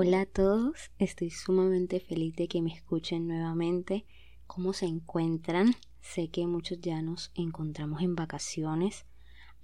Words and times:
Hola 0.00 0.20
a 0.20 0.26
todos, 0.26 0.92
estoy 1.00 1.30
sumamente 1.30 1.98
feliz 1.98 2.36
de 2.36 2.46
que 2.46 2.62
me 2.62 2.72
escuchen 2.72 3.26
nuevamente. 3.26 4.06
¿Cómo 4.46 4.72
se 4.72 4.86
encuentran? 4.86 5.74
Sé 6.00 6.28
que 6.28 6.46
muchos 6.46 6.80
ya 6.80 7.02
nos 7.02 7.32
encontramos 7.34 8.00
en 8.02 8.14
vacaciones, 8.14 9.06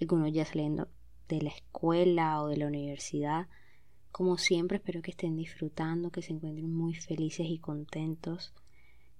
algunos 0.00 0.32
ya 0.32 0.44
saliendo 0.44 0.88
de 1.28 1.40
la 1.40 1.50
escuela 1.50 2.42
o 2.42 2.48
de 2.48 2.56
la 2.56 2.66
universidad. 2.66 3.46
Como 4.10 4.36
siempre, 4.36 4.78
espero 4.78 5.02
que 5.02 5.12
estén 5.12 5.36
disfrutando, 5.36 6.10
que 6.10 6.20
se 6.20 6.32
encuentren 6.32 6.68
muy 6.68 6.94
felices 6.94 7.46
y 7.48 7.60
contentos. 7.60 8.52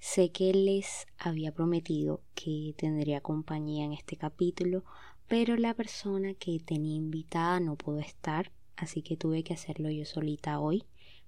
Sé 0.01 0.33
que 0.33 0.53
les 0.53 1.07
había 1.17 1.53
prometido 1.53 2.23
que 2.35 2.75
tendría 2.77 3.21
compañía 3.21 3.85
en 3.85 3.93
este 3.93 4.17
capítulo, 4.17 4.83
pero 5.29 5.57
la 5.57 5.75
persona 5.75 6.35
que 6.35 6.59
tenía 6.59 6.97
invitada 6.97 7.61
no 7.61 7.77
pudo 7.77 8.01
estar, 8.01 8.51
así 8.75 9.01
que 9.03 9.17
tuve 9.17 9.45
que 9.45 9.55
hacerlo 9.55 9.91
yo 9.91 10.05
solita 10.07 10.59
hoy 10.59 10.83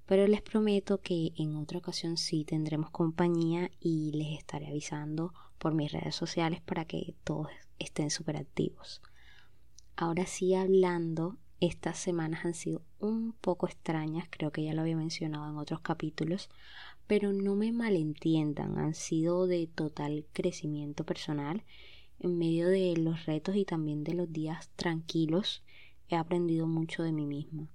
pero 0.06 0.26
les 0.28 0.40
prometo 0.40 1.00
que 1.00 1.32
en 1.36 1.56
otra 1.56 1.78
ocasión 1.78 2.16
sí 2.16 2.44
tendremos 2.44 2.90
compañía 2.90 3.70
y 3.80 4.12
les 4.12 4.38
estaré 4.38 4.68
avisando 4.68 5.34
por 5.58 5.74
mis 5.74 5.90
redes 5.92 6.14
sociales 6.14 6.60
para 6.62 6.84
que 6.84 7.14
todos 7.24 7.48
estén 7.78 8.10
súper 8.10 8.36
activos. 8.36 9.02
Ahora 9.96 10.26
sí 10.26 10.54
hablando, 10.54 11.36
estas 11.60 11.98
semanas 11.98 12.44
han 12.44 12.54
sido 12.54 12.82
un 13.00 13.32
poco 13.32 13.66
extrañas, 13.66 14.28
creo 14.30 14.52
que 14.52 14.62
ya 14.62 14.74
lo 14.74 14.82
había 14.82 14.96
mencionado 14.96 15.50
en 15.50 15.56
otros 15.56 15.80
capítulos, 15.80 16.50
pero 17.06 17.32
no 17.32 17.56
me 17.56 17.72
malentiendan, 17.72 18.78
han 18.78 18.94
sido 18.94 19.46
de 19.46 19.66
total 19.66 20.26
crecimiento 20.32 21.04
personal. 21.04 21.64
En 22.18 22.38
medio 22.38 22.68
de 22.68 22.96
los 22.96 23.26
retos 23.26 23.56
y 23.56 23.64
también 23.64 24.04
de 24.04 24.14
los 24.14 24.32
días 24.32 24.70
tranquilos, 24.76 25.62
he 26.08 26.16
aprendido 26.16 26.66
mucho 26.66 27.02
de 27.02 27.12
mí 27.12 27.26
misma 27.26 27.68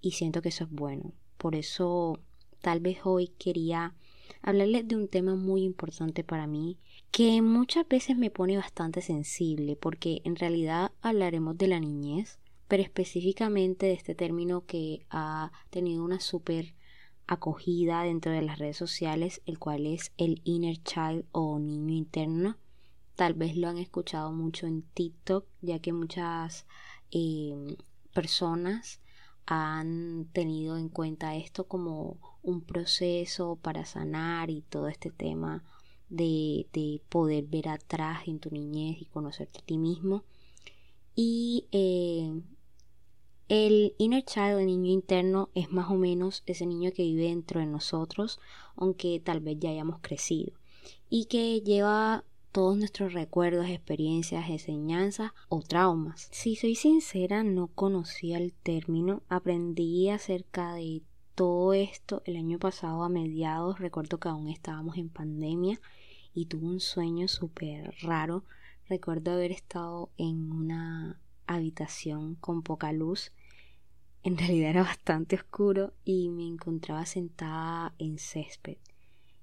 y 0.00 0.12
siento 0.12 0.42
que 0.42 0.48
eso 0.48 0.64
es 0.64 0.70
bueno 0.70 1.12
por 1.40 1.54
eso 1.54 2.20
tal 2.60 2.80
vez 2.80 2.98
hoy 3.04 3.28
quería 3.38 3.94
hablarles 4.42 4.86
de 4.86 4.96
un 4.96 5.08
tema 5.08 5.34
muy 5.36 5.62
importante 5.62 6.22
para 6.22 6.46
mí 6.46 6.76
que 7.10 7.40
muchas 7.40 7.88
veces 7.88 8.18
me 8.18 8.30
pone 8.30 8.58
bastante 8.58 9.00
sensible 9.00 9.74
porque 9.74 10.20
en 10.24 10.36
realidad 10.36 10.92
hablaremos 11.00 11.56
de 11.56 11.68
la 11.68 11.80
niñez, 11.80 12.38
pero 12.68 12.82
específicamente 12.82 13.86
de 13.86 13.94
este 13.94 14.14
término 14.14 14.66
que 14.66 15.06
ha 15.08 15.50
tenido 15.70 16.04
una 16.04 16.20
súper 16.20 16.74
acogida 17.26 18.02
dentro 18.02 18.32
de 18.32 18.42
las 18.42 18.58
redes 18.58 18.76
sociales, 18.76 19.40
el 19.46 19.58
cual 19.58 19.86
es 19.86 20.12
el 20.18 20.42
inner 20.44 20.76
child 20.82 21.24
o 21.32 21.58
niño 21.58 21.94
interno. 21.94 22.58
Tal 23.16 23.32
vez 23.32 23.56
lo 23.56 23.68
han 23.68 23.78
escuchado 23.78 24.30
mucho 24.30 24.66
en 24.66 24.82
TikTok, 24.82 25.46
ya 25.62 25.78
que 25.78 25.94
muchas 25.94 26.66
eh, 27.10 27.76
personas 28.12 29.00
han 29.46 30.28
tenido 30.32 30.76
en 30.76 30.88
cuenta 30.88 31.36
esto 31.36 31.64
como 31.64 32.18
un 32.42 32.62
proceso 32.62 33.56
para 33.56 33.84
sanar 33.84 34.50
y 34.50 34.62
todo 34.62 34.88
este 34.88 35.10
tema 35.10 35.64
de, 36.08 37.00
poder 37.08 37.44
ver 37.44 37.68
atrás 37.68 38.22
en 38.26 38.38
tu 38.40 38.50
niñez 38.50 39.00
y 39.00 39.06
conocerte 39.06 39.60
a 39.60 39.64
ti 39.64 39.78
mismo. 39.78 40.24
Y 41.14 41.66
eh, 41.72 42.42
el 43.48 43.94
inner 43.98 44.24
child, 44.24 44.60
el 44.60 44.66
niño 44.66 44.92
interno, 44.92 45.50
es 45.54 45.70
más 45.72 45.90
o 45.90 45.94
menos 45.94 46.42
ese 46.46 46.66
niño 46.66 46.92
que 46.92 47.02
vive 47.02 47.24
dentro 47.24 47.60
de 47.60 47.66
nosotros, 47.66 48.38
aunque 48.76 49.20
tal 49.20 49.40
vez 49.40 49.58
ya 49.58 49.70
hayamos 49.70 49.98
crecido, 50.00 50.52
y 51.08 51.24
que 51.24 51.60
lleva 51.60 52.24
todos 52.52 52.76
nuestros 52.76 53.12
recuerdos, 53.12 53.68
experiencias, 53.68 54.48
enseñanzas 54.48 55.32
o 55.48 55.62
traumas. 55.62 56.28
Si 56.32 56.56
soy 56.56 56.74
sincera, 56.74 57.44
no 57.44 57.68
conocía 57.68 58.38
el 58.38 58.52
término, 58.52 59.22
aprendí 59.28 60.08
acerca 60.08 60.74
de 60.74 61.02
todo 61.34 61.72
esto 61.72 62.22
el 62.26 62.36
año 62.36 62.58
pasado 62.58 63.02
a 63.02 63.08
mediados, 63.08 63.78
recuerdo 63.78 64.18
que 64.18 64.28
aún 64.28 64.48
estábamos 64.48 64.96
en 64.98 65.08
pandemia 65.08 65.80
y 66.34 66.46
tuve 66.46 66.66
un 66.66 66.80
sueño 66.80 67.28
súper 67.28 67.94
raro. 68.02 68.44
Recuerdo 68.88 69.32
haber 69.32 69.52
estado 69.52 70.10
en 70.16 70.50
una 70.50 71.20
habitación 71.46 72.34
con 72.34 72.62
poca 72.62 72.92
luz. 72.92 73.32
En 74.22 74.36
realidad 74.36 74.70
era 74.70 74.82
bastante 74.82 75.36
oscuro 75.36 75.94
y 76.04 76.28
me 76.28 76.46
encontraba 76.46 77.06
sentada 77.06 77.94
en 77.98 78.18
césped. 78.18 78.76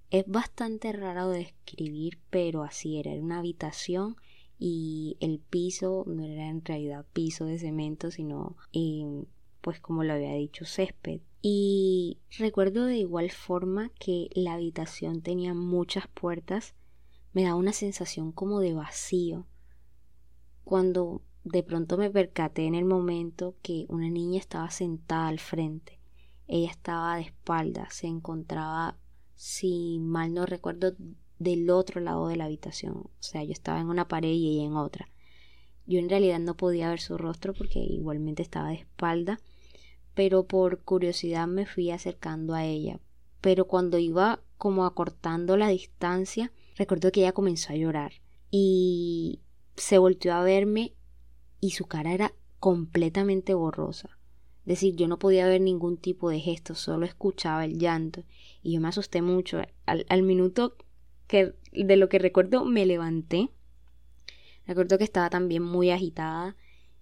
Es 0.10 0.26
bastante 0.26 0.94
raro 0.94 1.30
de 1.30 1.40
describir, 1.40 2.20
pero 2.30 2.64
así 2.64 2.98
era. 2.98 3.12
Era 3.12 3.22
una 3.22 3.40
habitación 3.40 4.16
y 4.58 5.18
el 5.20 5.40
piso 5.40 6.06
no 6.08 6.24
era 6.24 6.48
en 6.48 6.64
realidad 6.64 7.06
piso 7.12 7.46
de 7.46 7.60
cemento, 7.60 8.10
sino, 8.10 8.56
em, 8.72 9.26
pues 9.62 9.82
como 9.82 10.04
lo 10.06 10.14
había 10.14 10.34
dicho, 10.34 10.64
césped. 10.66 11.20
Y 11.42 12.20
recuerdo 12.38 12.86
de 12.86 12.98
igual 12.98 13.32
forma 13.32 13.90
que 14.00 14.30
la 14.34 14.54
habitación 14.54 15.22
tenía 15.22 15.54
muchas 15.54 16.08
puertas. 16.08 16.74
Me 17.34 17.44
daba 17.44 17.56
una 17.56 17.74
sensación 17.74 18.32
como 18.32 18.62
de 18.62 18.74
vacío. 18.74 19.46
Cuando 20.64 21.22
de 21.44 21.64
pronto 21.64 21.98
me 21.98 22.10
percaté 22.10 22.66
en 22.66 22.76
el 22.76 22.86
momento 22.86 23.56
que 23.62 23.86
una 23.90 24.10
niña 24.10 24.40
estaba 24.40 24.70
sentada 24.72 25.28
al 25.28 25.40
frente. 25.40 26.00
Ella 26.48 26.72
estaba 26.72 27.18
de 27.18 27.24
espaldas, 27.24 27.94
se 27.94 28.08
encontraba 28.08 28.98
si 29.38 30.00
mal 30.00 30.34
no 30.34 30.46
recuerdo, 30.46 30.94
del 31.40 31.70
otro 31.70 32.02
lado 32.02 32.28
de 32.28 32.36
la 32.36 32.46
habitación. 32.46 32.98
O 32.98 33.12
sea, 33.20 33.44
yo 33.44 33.54
estaba 33.54 33.80
en 33.80 33.88
una 33.88 34.08
pared 34.08 34.32
y 34.32 34.56
ella 34.58 34.66
en 34.66 34.76
otra. 34.76 35.08
Yo 35.86 36.00
en 36.00 36.10
realidad 36.10 36.40
no 36.40 36.58
podía 36.58 36.90
ver 36.90 37.00
su 37.00 37.18
rostro 37.18 37.54
porque 37.54 37.80
igualmente 37.80 38.42
estaba 38.42 38.70
de 38.70 38.76
espalda, 38.76 39.40
pero 40.16 40.46
por 40.48 40.82
curiosidad 40.82 41.48
me 41.48 41.66
fui 41.66 41.92
acercando 41.92 42.56
a 42.56 42.66
ella. 42.66 43.00
Pero 43.40 43.68
cuando 43.68 43.98
iba 44.00 44.42
como 44.58 44.86
acortando 44.86 45.56
la 45.56 45.70
distancia, 45.70 46.52
recuerdo 46.76 47.12
que 47.12 47.22
ella 47.22 47.32
comenzó 47.32 47.72
a 47.72 47.78
llorar 47.78 48.14
y 48.50 49.40
se 49.76 50.00
volteó 50.00 50.34
a 50.34 50.44
verme 50.44 50.94
y 51.62 51.72
su 51.72 51.86
cara 51.86 52.14
era 52.14 52.34
completamente 52.60 53.54
borrosa. 53.54 54.17
Decir, 54.68 54.98
yo 54.98 55.08
no 55.08 55.18
podía 55.18 55.48
ver 55.48 55.62
ningún 55.62 55.96
tipo 55.96 56.30
de 56.30 56.42
gesto, 56.42 56.76
solo 56.76 57.06
escuchaba 57.06 57.64
el 57.64 57.80
llanto 57.80 58.26
y 58.62 58.74
yo 58.74 58.82
me 58.82 58.90
asusté 58.90 59.22
mucho. 59.22 59.62
Al, 59.86 60.24
minuto 60.24 60.76
que 61.26 61.54
de 61.72 61.96
lo 61.96 62.10
que 62.10 62.20
recuerdo 62.20 62.66
me 62.66 62.86
levanté. 62.86 63.50
Recuerdo 64.66 64.98
que 64.98 65.06
estaba 65.06 65.30
también 65.30 65.64
muy 65.64 65.90
agitada 65.92 66.58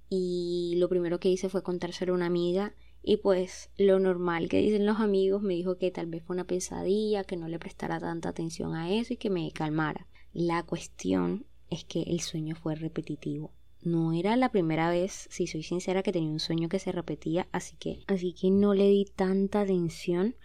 y 0.09 0.75
lo 0.78 0.90
primero 0.90 1.20
que 1.20 1.30
hice 1.30 1.50
fue 1.50 1.64
contárselo 1.64 2.14
a 2.14 2.18
una 2.18 2.28
amiga 2.28 2.75
y 3.02 3.18
pues 3.18 3.72
lo 3.78 3.98
normal 3.98 4.48
que 4.48 4.59
dicen 4.62 4.86
los 4.86 5.00
amigos 5.00 5.42
me 5.42 5.56
dijo 5.56 5.80
que 5.80 5.90
tal 5.90 6.06
vez 6.06 6.24
fue 6.24 6.36
una 6.36 6.46
pesadilla, 6.46 7.24
que 7.24 7.36
no 7.36 7.48
le 7.48 7.58
prestara 7.58 8.00
tanta 8.00 8.30
atención 8.30 8.75
a 8.75 8.94
eso 8.94 9.16
y 9.16 9.18
que 9.18 9.31
me 9.31 9.52
calmara. 9.52 10.06
La 10.34 10.62
cuestión 10.62 11.48
es 11.72 11.84
que 11.84 12.04
el 12.04 12.20
sueño 12.20 12.56
fue 12.56 12.75
repetitivo 12.75 13.52
no 13.85 14.13
era 14.13 14.35
la 14.35 14.51
primera 14.51 14.90
vez, 14.90 15.28
si 15.29 15.47
soy 15.47 15.63
sincera, 15.63 16.03
que 16.03 16.12
tenía 16.12 16.29
un 16.29 16.40
sueño 16.40 16.69
que 16.69 16.79
se 16.79 16.91
repetía, 16.91 17.47
así 17.51 17.75
que, 17.78 18.03
así 18.07 18.34
que 18.34 18.51
no 18.51 18.73
le 18.73 18.90
di 18.90 19.06
tanta 19.06 19.62
atención. 19.62 20.35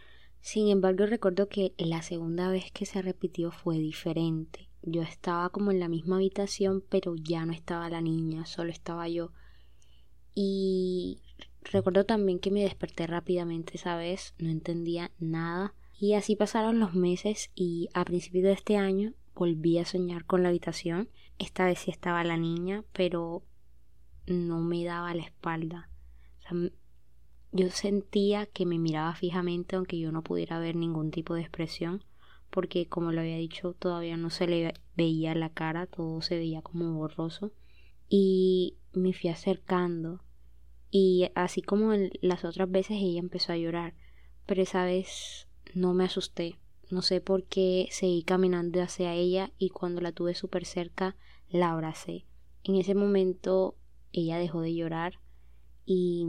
Sin 0.40 0.68
embargo, 0.68 1.06
recuerdo 1.06 1.48
que 1.48 1.74
la 1.78 2.02
segunda 2.02 2.50
vez 2.50 2.70
que 2.72 2.86
se 2.86 3.02
repitió 3.02 3.50
fue 3.50 3.78
diferente. 3.78 4.68
Yo 4.82 5.02
estaba 5.02 5.50
como 5.50 5.70
en 5.70 5.80
la 5.80 5.88
misma 5.88 6.16
habitación, 6.16 6.82
pero 6.88 7.14
ya 7.16 7.44
no 7.44 7.52
estaba 7.52 7.90
la 7.90 8.00
niña, 8.00 8.46
solo 8.46 8.70
estaba 8.70 9.08
yo. 9.08 9.32
Y 10.34 11.18
recuerdo 11.62 12.04
también 12.04 12.38
que 12.38 12.50
me 12.50 12.62
desperté 12.62 13.06
rápidamente 13.06 13.76
esa 13.76 13.96
vez, 13.96 14.34
no 14.38 14.48
entendía 14.48 15.10
nada. 15.18 15.74
Y 15.98 16.14
así 16.14 16.34
pasaron 16.34 16.80
los 16.80 16.94
meses 16.94 17.50
y 17.54 17.88
a 17.92 18.04
principios 18.04 18.44
de 18.44 18.52
este 18.52 18.76
año 18.78 19.12
volví 19.34 19.78
a 19.78 19.84
soñar 19.84 20.24
con 20.24 20.42
la 20.42 20.48
habitación. 20.48 21.10
Esta 21.40 21.64
vez 21.64 21.78
sí 21.78 21.90
estaba 21.90 22.22
la 22.22 22.36
niña, 22.36 22.84
pero 22.92 23.42
no 24.26 24.60
me 24.60 24.84
daba 24.84 25.14
la 25.14 25.22
espalda. 25.22 25.88
yo 27.50 27.70
sentía 27.70 28.44
que 28.44 28.66
me 28.66 28.78
miraba 28.78 29.14
fijamente 29.14 29.74
aunque 29.74 29.98
yo 29.98 30.12
no 30.12 30.22
pudiera 30.22 30.58
ver 30.58 30.76
ningún 30.76 31.10
tipo 31.10 31.32
de 31.32 31.40
expresión, 31.40 32.04
porque 32.50 32.88
como 32.88 33.10
lo 33.10 33.22
había 33.22 33.38
dicho, 33.38 33.72
todavía 33.72 34.18
no 34.18 34.28
se 34.28 34.46
le 34.48 34.74
veía 34.98 35.34
la 35.34 35.48
cara, 35.48 35.86
todo 35.86 36.20
se 36.20 36.36
veía 36.36 36.60
como 36.60 36.92
borroso. 36.92 37.52
Y 38.10 38.76
me 38.92 39.14
fui 39.14 39.30
acercando. 39.30 40.20
Y 40.90 41.30
así 41.34 41.62
como 41.62 41.94
las 42.20 42.44
otras 42.44 42.70
veces 42.70 42.98
ella 43.00 43.18
empezó 43.18 43.52
a 43.52 43.56
llorar, 43.56 43.94
pero 44.44 44.60
esa 44.60 44.84
vez 44.84 45.48
no 45.72 45.94
me 45.94 46.04
asusté, 46.04 46.58
no 46.90 47.00
sé 47.00 47.22
por 47.22 47.44
qué 47.44 47.88
seguí 47.92 48.24
caminando 48.24 48.82
hacia 48.82 49.14
ella 49.14 49.52
y 49.56 49.70
cuando 49.70 50.00
la 50.00 50.12
tuve 50.12 50.34
súper 50.34 50.66
cerca 50.66 51.16
la 51.50 51.72
abracé. 51.72 52.26
En 52.64 52.76
ese 52.76 52.94
momento 52.94 53.76
ella 54.12 54.38
dejó 54.38 54.60
de 54.60 54.74
llorar 54.74 55.20
y 55.86 56.26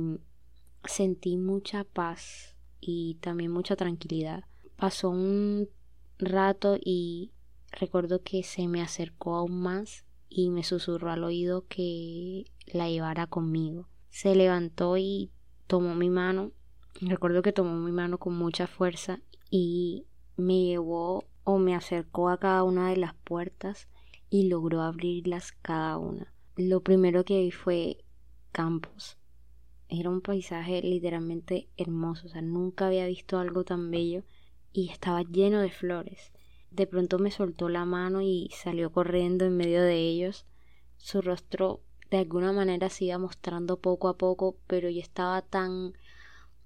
sentí 0.86 1.38
mucha 1.38 1.84
paz 1.84 2.56
y 2.80 3.16
también 3.22 3.52
mucha 3.52 3.76
tranquilidad. 3.76 4.44
Pasó 4.76 5.10
un 5.10 5.70
rato 6.20 6.78
y 6.84 7.32
recuerdo 7.72 8.22
que 8.24 8.44
se 8.44 8.68
me 8.68 8.82
acercó 8.82 9.36
aún 9.36 9.62
más 9.62 10.06
y 10.30 10.50
me 10.50 10.64
susurró 10.64 11.12
al 11.12 11.24
oído 11.24 11.66
que 11.68 12.46
la 12.68 12.90
llevara 12.90 13.28
conmigo. 13.28 13.88
Se 14.10 14.36
levantó 14.36 14.98
y 14.98 15.32
tomó 15.68 15.96
mi 15.96 16.10
mano 16.10 16.52
Recuerdo 17.00 17.42
que 17.42 17.52
tomó 17.52 17.74
mi 17.78 17.92
mano 17.92 18.20
con 18.20 18.38
mucha 18.38 18.68
fuerza 18.68 19.22
y 19.50 20.06
me 20.38 20.66
llevó 20.66 21.26
o 21.44 21.58
me 21.58 21.74
acercó 21.74 22.30
a 22.30 22.38
cada 22.38 22.64
una 22.64 22.90
de 22.90 22.98
las 22.98 23.16
puertas 23.16 23.88
y 24.32 24.48
logró 24.48 24.82
abrirlas 24.82 25.52
cada 25.52 25.98
una. 25.98 26.34
Lo 26.56 26.82
primero 26.82 27.26
que 27.26 27.42
vi 27.42 27.52
fue 27.52 27.98
campos. 28.54 29.18
Era 29.90 30.10
un 30.10 30.22
paisaje 30.22 30.82
literalmente 30.82 31.68
hermoso, 31.76 32.28
o 32.28 32.30
sea, 32.30 32.42
nunca 32.42 32.88
había 32.88 33.06
visto 33.06 33.38
algo 33.38 33.66
tan 33.66 33.92
bello 33.92 34.24
y 34.72 34.90
estaba 34.90 35.22
lleno 35.24 35.60
de 35.60 35.70
flores. 35.70 36.32
De 36.72 36.88
pronto 36.88 37.20
me 37.20 37.30
soltó 37.30 37.68
la 37.68 37.84
mano 37.84 38.22
y 38.22 38.50
salió 38.54 38.90
corriendo 38.94 39.44
en 39.44 39.58
medio 39.58 39.84
de 39.84 39.98
ellos. 39.98 40.46
Su 40.96 41.22
rostro 41.22 41.82
de 42.10 42.20
alguna 42.20 42.54
manera 42.54 42.90
se 42.90 43.06
iba 43.06 43.18
mostrando 43.18 43.80
poco 43.82 44.08
a 44.08 44.18
poco, 44.18 44.56
pero 44.66 44.90
yo 44.90 45.02
estaba 45.02 45.42
tan 45.42 45.94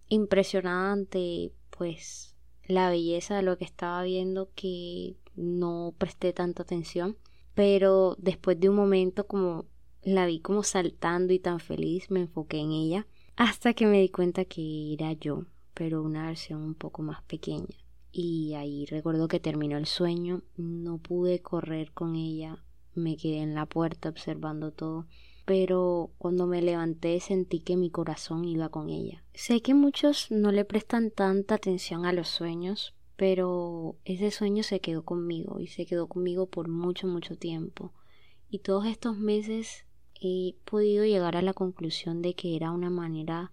impresionada 0.08 0.92
ante 0.92 1.52
pues 1.72 2.36
la 2.68 2.92
belleza 2.92 3.38
de 3.38 3.42
lo 3.42 3.58
que 3.58 3.66
estaba 3.66 4.04
viendo 4.04 4.52
que 4.54 5.16
no 5.36 5.96
presté 5.98 6.32
tanta 6.32 6.62
atención. 6.62 7.18
Pero 7.56 8.16
después 8.19 8.60
de 8.60 8.69
un 8.69 8.75
momento 8.75 9.25
como 9.25 9.66
la 10.04 10.28
vi 10.28 10.40
como 10.40 10.62
saltando 10.62 11.34
y 11.34 11.40
tan 11.40 11.60
feliz, 11.60 12.12
me 12.12 12.22
enfoqué 12.22 12.60
en 12.60 12.72
ella 12.72 13.07
hasta 13.36 13.74
que 13.74 13.86
me 13.86 14.00
di 14.00 14.10
cuenta 14.10 14.46
que 14.46 14.94
era 14.94 15.12
yo, 15.13 15.46
pero 15.74 16.04
una 16.04 16.28
versión 16.28 16.62
un 16.62 16.75
poco 16.75 17.02
más 17.02 17.22
pequeña. 17.24 17.75
Y 18.12 18.54
ahí 18.54 18.86
recuerdo 18.86 19.28
que 19.28 19.42
terminó 19.42 19.78
el 19.78 19.88
sueño, 19.88 20.42
no 20.56 21.00
pude 21.00 21.42
correr 21.42 21.92
con 21.92 22.16
ella, 22.16 22.63
me 22.94 23.18
quedé 23.18 23.40
en 23.40 23.56
la 23.56 23.66
puerta 23.66 24.08
observando 24.08 24.72
todo, 24.72 25.06
pero 25.44 26.12
cuando 26.18 26.48
me 26.48 26.62
levanté 26.62 27.19
sentí 27.19 27.60
que 27.60 27.75
mi 27.75 27.90
corazón 27.90 28.46
iba 28.46 28.69
con 28.69 28.90
ella. 28.90 29.24
Sé 29.34 29.62
que 29.62 29.74
muchos 29.74 30.31
no 30.31 30.51
le 30.51 30.63
prestan 30.63 31.12
tanta 31.12 31.56
atención 31.56 32.06
a 32.06 32.13
los 32.13 32.30
sueños, 32.30 32.95
pero 33.16 33.96
ese 34.04 34.32
sueño 34.32 34.64
se 34.64 34.82
quedó 34.82 35.04
conmigo 35.04 35.60
y 35.60 35.68
se 35.68 35.86
quedó 35.86 36.08
conmigo 36.08 36.48
por 36.48 36.68
mucho, 36.68 37.08
mucho 37.08 37.38
tiempo. 37.38 37.94
Y 38.50 38.60
todos 38.60 38.86
estos 38.86 39.18
meses 39.18 39.86
he 40.22 40.56
podido 40.66 41.06
llegar 41.06 41.38
a 41.38 41.42
la 41.42 41.54
conclusión 41.54 42.22
de 42.22 42.34
que 42.34 42.56
era 42.56 42.72
una 42.72 42.90
manera 42.90 43.52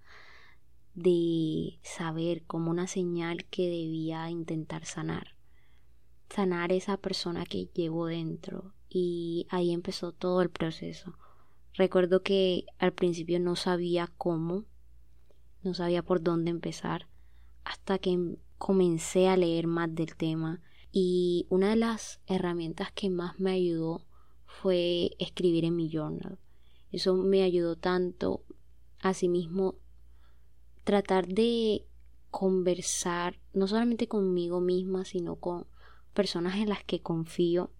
de 0.94 1.78
saber 1.82 2.42
como 2.44 2.70
una 2.70 2.86
señal 2.86 3.44
que 3.46 3.62
debía 3.62 4.28
intentar 4.30 4.84
sanar. 4.84 5.36
Sanar 6.28 6.72
esa 6.72 6.96
persona 6.96 7.44
que 7.44 7.66
llevo 7.66 8.06
dentro. 8.06 8.72
Y 8.88 9.46
ahí 9.48 9.72
empezó 9.72 10.12
todo 10.12 10.42
el 10.42 10.50
proceso. 10.50 11.14
Recuerdo 11.74 12.22
que 12.22 12.66
al 12.78 12.92
principio 12.92 13.40
no 13.40 13.56
sabía 13.56 14.12
cómo, 14.18 14.64
no 15.62 15.72
sabía 15.72 16.02
por 16.02 16.22
dónde 16.22 16.50
empezar, 16.50 17.06
hasta 17.64 17.98
que 17.98 18.36
comencé 18.62 19.26
a 19.26 19.36
leer 19.36 19.66
más 19.66 19.92
del 19.92 20.14
tema. 20.14 20.60
Y 20.92 21.46
una 21.48 21.70
de 21.70 21.74
las 21.74 22.20
herramientas 22.28 22.92
que 22.92 23.10
más 23.10 23.40
me 23.40 23.50
ayudó 23.50 24.06
fue 24.46 25.10
escribir 25.18 25.64
en 25.64 25.74
mi 25.74 25.90
journal. 25.90 26.38
Eso 26.92 27.16
me 27.16 27.42
ayudó 27.42 27.74
tanto. 27.74 28.44
Asimismo, 29.00 29.74
tratar 30.84 31.26
de 31.26 31.84
conversar 32.30 33.40
no 33.52 33.66
solamente 33.66 34.06
conmigo 34.06 34.60
misma, 34.60 35.04
sino 35.04 35.34
con 35.34 35.66
personas 36.14 36.54
en 36.54 36.68
las 36.68 36.84
que 36.84 37.02
confío 37.02 37.72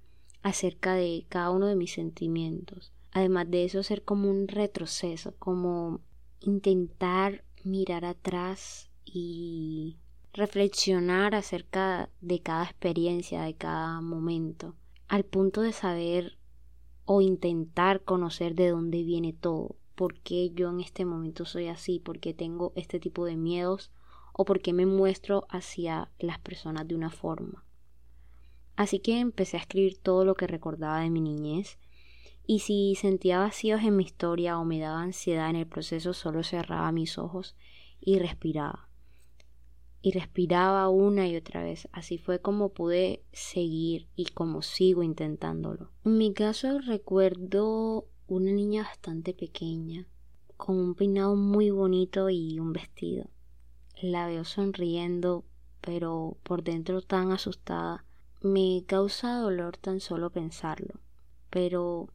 acerca 0.43 0.95
de 0.95 1.27
cada 1.29 1.51
uno 1.51 1.69
de 1.69 1.77
mis 1.77 1.93
sentimientos. 1.93 2.93
Además 3.13 3.49
de 3.49 3.67
eso, 3.67 3.85
ser 3.85 4.03
como 4.03 4.29
un 4.29 4.49
retroceso, 4.49 5.37
como 5.39 6.01
intentar 6.41 7.45
mirar 7.63 8.05
atrás 8.05 8.91
y 9.05 9.99
reflexionar 10.35 11.35
acerca 11.35 12.09
de 12.23 12.41
cada 12.41 12.65
experiencia, 12.65 13.43
de 13.43 13.55
cada 13.55 14.01
momento, 14.01 14.75
al 15.09 15.25
punto 15.25 15.61
de 15.61 15.73
saber 15.73 16.39
o 17.05 17.21
intentar 17.21 18.03
conocer 18.03 18.55
de 18.55 18.71
dónde 18.71 19.03
viene 19.03 19.35
todo, 19.35 19.77
por 19.95 20.19
qué 20.21 20.51
yo 20.55 20.71
en 20.71 20.81
este 20.81 21.05
momento 21.05 21.45
soy 21.45 21.69
así, 21.69 21.99
por 21.99 22.19
qué 22.19 22.33
tengo 22.33 22.73
este 22.77 22.99
tipo 22.99 23.27
de 23.27 23.37
miedos 23.37 23.91
o 24.33 24.47
por 24.47 24.61
qué 24.61 24.73
me 24.73 24.87
muestro 24.87 25.47
hacia 25.51 26.11
las 26.19 26.39
personas 26.39 26.89
de 26.89 26.95
una 26.95 27.11
forma. 27.11 27.67
Así 28.75 29.01
que 29.01 29.21
empecé 29.21 29.59
a 29.59 29.61
escribir 29.61 29.99
todo 29.99 30.25
lo 30.25 30.35
que 30.35 30.47
recordaba 30.47 31.01
de 31.01 31.11
mi 31.11 31.21
niñez 31.21 31.79
y 32.47 32.61
si 32.61 32.95
sentía 32.95 33.39
vacíos 33.39 33.83
en 33.83 33.97
mi 33.97 34.05
historia 34.05 34.59
o 34.59 34.65
me 34.65 34.81
daba 34.81 35.03
ansiedad 35.03 35.51
en 35.51 35.57
el 35.57 35.67
proceso 35.67 36.15
solo 36.15 36.43
cerraba 36.43 36.91
mis 36.91 37.19
ojos 37.19 37.55
y 38.01 38.19
respiraba. 38.19 38.89
Y 40.03 40.11
respiraba 40.11 40.89
una 40.89 41.29
y 41.29 41.37
otra 41.37 41.63
vez. 41.63 41.89
Así 41.93 42.19
fue 42.19 42.41
como 42.41 42.71
pude 42.71 43.23
seguir 43.33 44.09
y 44.17 44.27
como 44.27 44.63
sigo 44.63 45.03
intentándolo. 45.03 45.91
En 46.05 46.19
mi 46.19 46.35
caso 46.35 46.81
recuerdo 46.81 48.09
una 48.27 48.51
niña 48.51 48.83
bastante 48.83 49.33
pequeña, 49.33 50.09
con 50.57 50.77
un 50.77 50.95
peinado 50.95 51.37
muy 51.37 51.71
bonito 51.71 52.31
y 52.31 52.59
un 52.59 52.73
vestido. 52.73 53.31
La 54.01 54.27
veo 54.27 54.45
sonriendo, 54.45 55.45
pero 55.81 56.37
por 56.43 56.65
dentro 56.65 57.03
tan 57.03 57.31
asustada. 57.31 58.05
Me 58.41 58.83
causa 58.87 59.37
dolor 59.37 59.77
tan 59.77 60.01
solo 60.01 60.31
pensarlo, 60.31 60.95
pero 61.49 62.09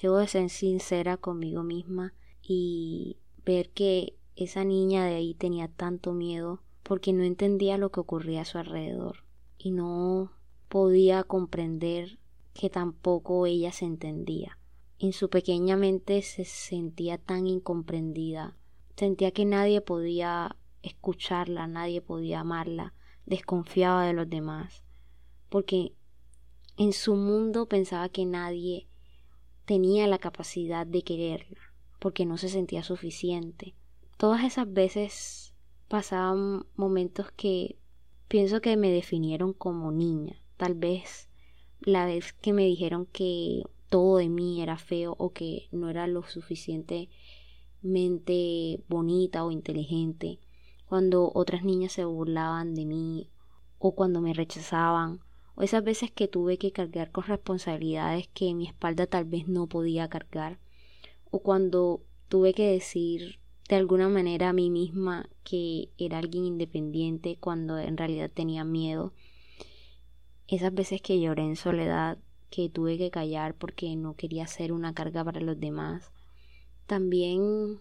debo 0.00 0.18
de 0.18 0.26
ser 0.26 0.50
sincera 0.50 1.16
conmigo 1.16 1.62
misma 1.62 2.14
y 2.42 3.18
ver 3.44 3.70
que 3.70 4.16
esa 4.34 4.64
niña 4.64 5.04
de 5.04 5.14
ahí 5.14 5.34
tenía 5.34 5.68
tanto 5.68 6.12
miedo 6.12 6.60
porque 6.82 7.12
no 7.12 7.22
entendía 7.24 7.78
lo 7.78 7.90
que 7.90 8.00
ocurría 8.00 8.42
a 8.42 8.46
su 8.46 8.58
alrededor 8.58 9.24
y 9.58 9.70
no 9.70 10.32
podía 10.68 11.22
comprender 11.24 12.18
que 12.54 12.70
tampoco 12.70 13.46
ella 13.46 13.72
se 13.72 13.84
entendía 13.84 14.58
en 15.02 15.12
su 15.12 15.28
pequeña 15.30 15.76
mente 15.76 16.22
se 16.22 16.44
sentía 16.44 17.18
tan 17.18 17.48
incomprendida, 17.48 18.56
sentía 18.96 19.32
que 19.32 19.44
nadie 19.44 19.80
podía 19.80 20.54
escucharla, 20.82 21.66
nadie 21.66 22.00
podía 22.00 22.38
amarla, 22.38 22.94
desconfiaba 23.26 24.06
de 24.06 24.12
los 24.12 24.30
demás, 24.30 24.84
porque 25.48 25.92
en 26.76 26.92
su 26.92 27.16
mundo 27.16 27.66
pensaba 27.66 28.08
que 28.10 28.24
nadie 28.24 28.86
tenía 29.64 30.06
la 30.06 30.18
capacidad 30.18 30.86
de 30.86 31.02
quererla, 31.02 31.58
porque 31.98 32.24
no 32.24 32.38
se 32.38 32.48
sentía 32.48 32.84
suficiente. 32.84 33.74
Todas 34.18 34.44
esas 34.44 34.72
veces 34.72 35.41
pasaban 35.92 36.64
momentos 36.74 37.30
que 37.32 37.76
pienso 38.26 38.62
que 38.62 38.78
me 38.78 38.90
definieron 38.90 39.52
como 39.52 39.92
niña, 39.92 40.40
tal 40.56 40.74
vez 40.74 41.28
la 41.82 42.06
vez 42.06 42.32
que 42.32 42.54
me 42.54 42.64
dijeron 42.64 43.04
que 43.04 43.62
todo 43.90 44.16
de 44.16 44.30
mí 44.30 44.62
era 44.62 44.78
feo 44.78 45.14
o 45.18 45.34
que 45.34 45.68
no 45.70 45.90
era 45.90 46.06
lo 46.06 46.22
suficientemente 46.22 48.82
bonita 48.88 49.44
o 49.44 49.50
inteligente, 49.50 50.38
cuando 50.86 51.30
otras 51.34 51.62
niñas 51.62 51.92
se 51.92 52.06
burlaban 52.06 52.74
de 52.74 52.86
mí 52.86 53.28
o 53.78 53.94
cuando 53.94 54.22
me 54.22 54.32
rechazaban, 54.32 55.20
o 55.56 55.62
esas 55.62 55.84
veces 55.84 56.10
que 56.10 56.26
tuve 56.26 56.56
que 56.56 56.72
cargar 56.72 57.12
con 57.12 57.24
responsabilidades 57.24 58.28
que 58.28 58.54
mi 58.54 58.66
espalda 58.66 59.06
tal 59.06 59.26
vez 59.26 59.46
no 59.46 59.66
podía 59.66 60.08
cargar, 60.08 60.58
o 61.30 61.40
cuando 61.40 62.00
tuve 62.30 62.54
que 62.54 62.72
decir 62.72 63.41
de 63.72 63.78
alguna 63.78 64.10
manera 64.10 64.50
a 64.50 64.52
mí 64.52 64.68
misma 64.68 65.30
que 65.44 65.88
era 65.96 66.18
alguien 66.18 66.44
independiente 66.44 67.38
cuando 67.40 67.78
en 67.78 67.96
realidad 67.96 68.30
tenía 68.30 68.64
miedo, 68.64 69.14
esas 70.46 70.74
veces 70.74 71.00
que 71.00 71.18
lloré 71.18 71.44
en 71.44 71.56
soledad 71.56 72.18
que 72.50 72.68
tuve 72.68 72.98
que 72.98 73.10
callar 73.10 73.54
porque 73.54 73.96
no 73.96 74.14
quería 74.14 74.46
ser 74.46 74.74
una 74.74 74.92
carga 74.92 75.24
para 75.24 75.40
los 75.40 75.58
demás. 75.58 76.12
También 76.84 77.80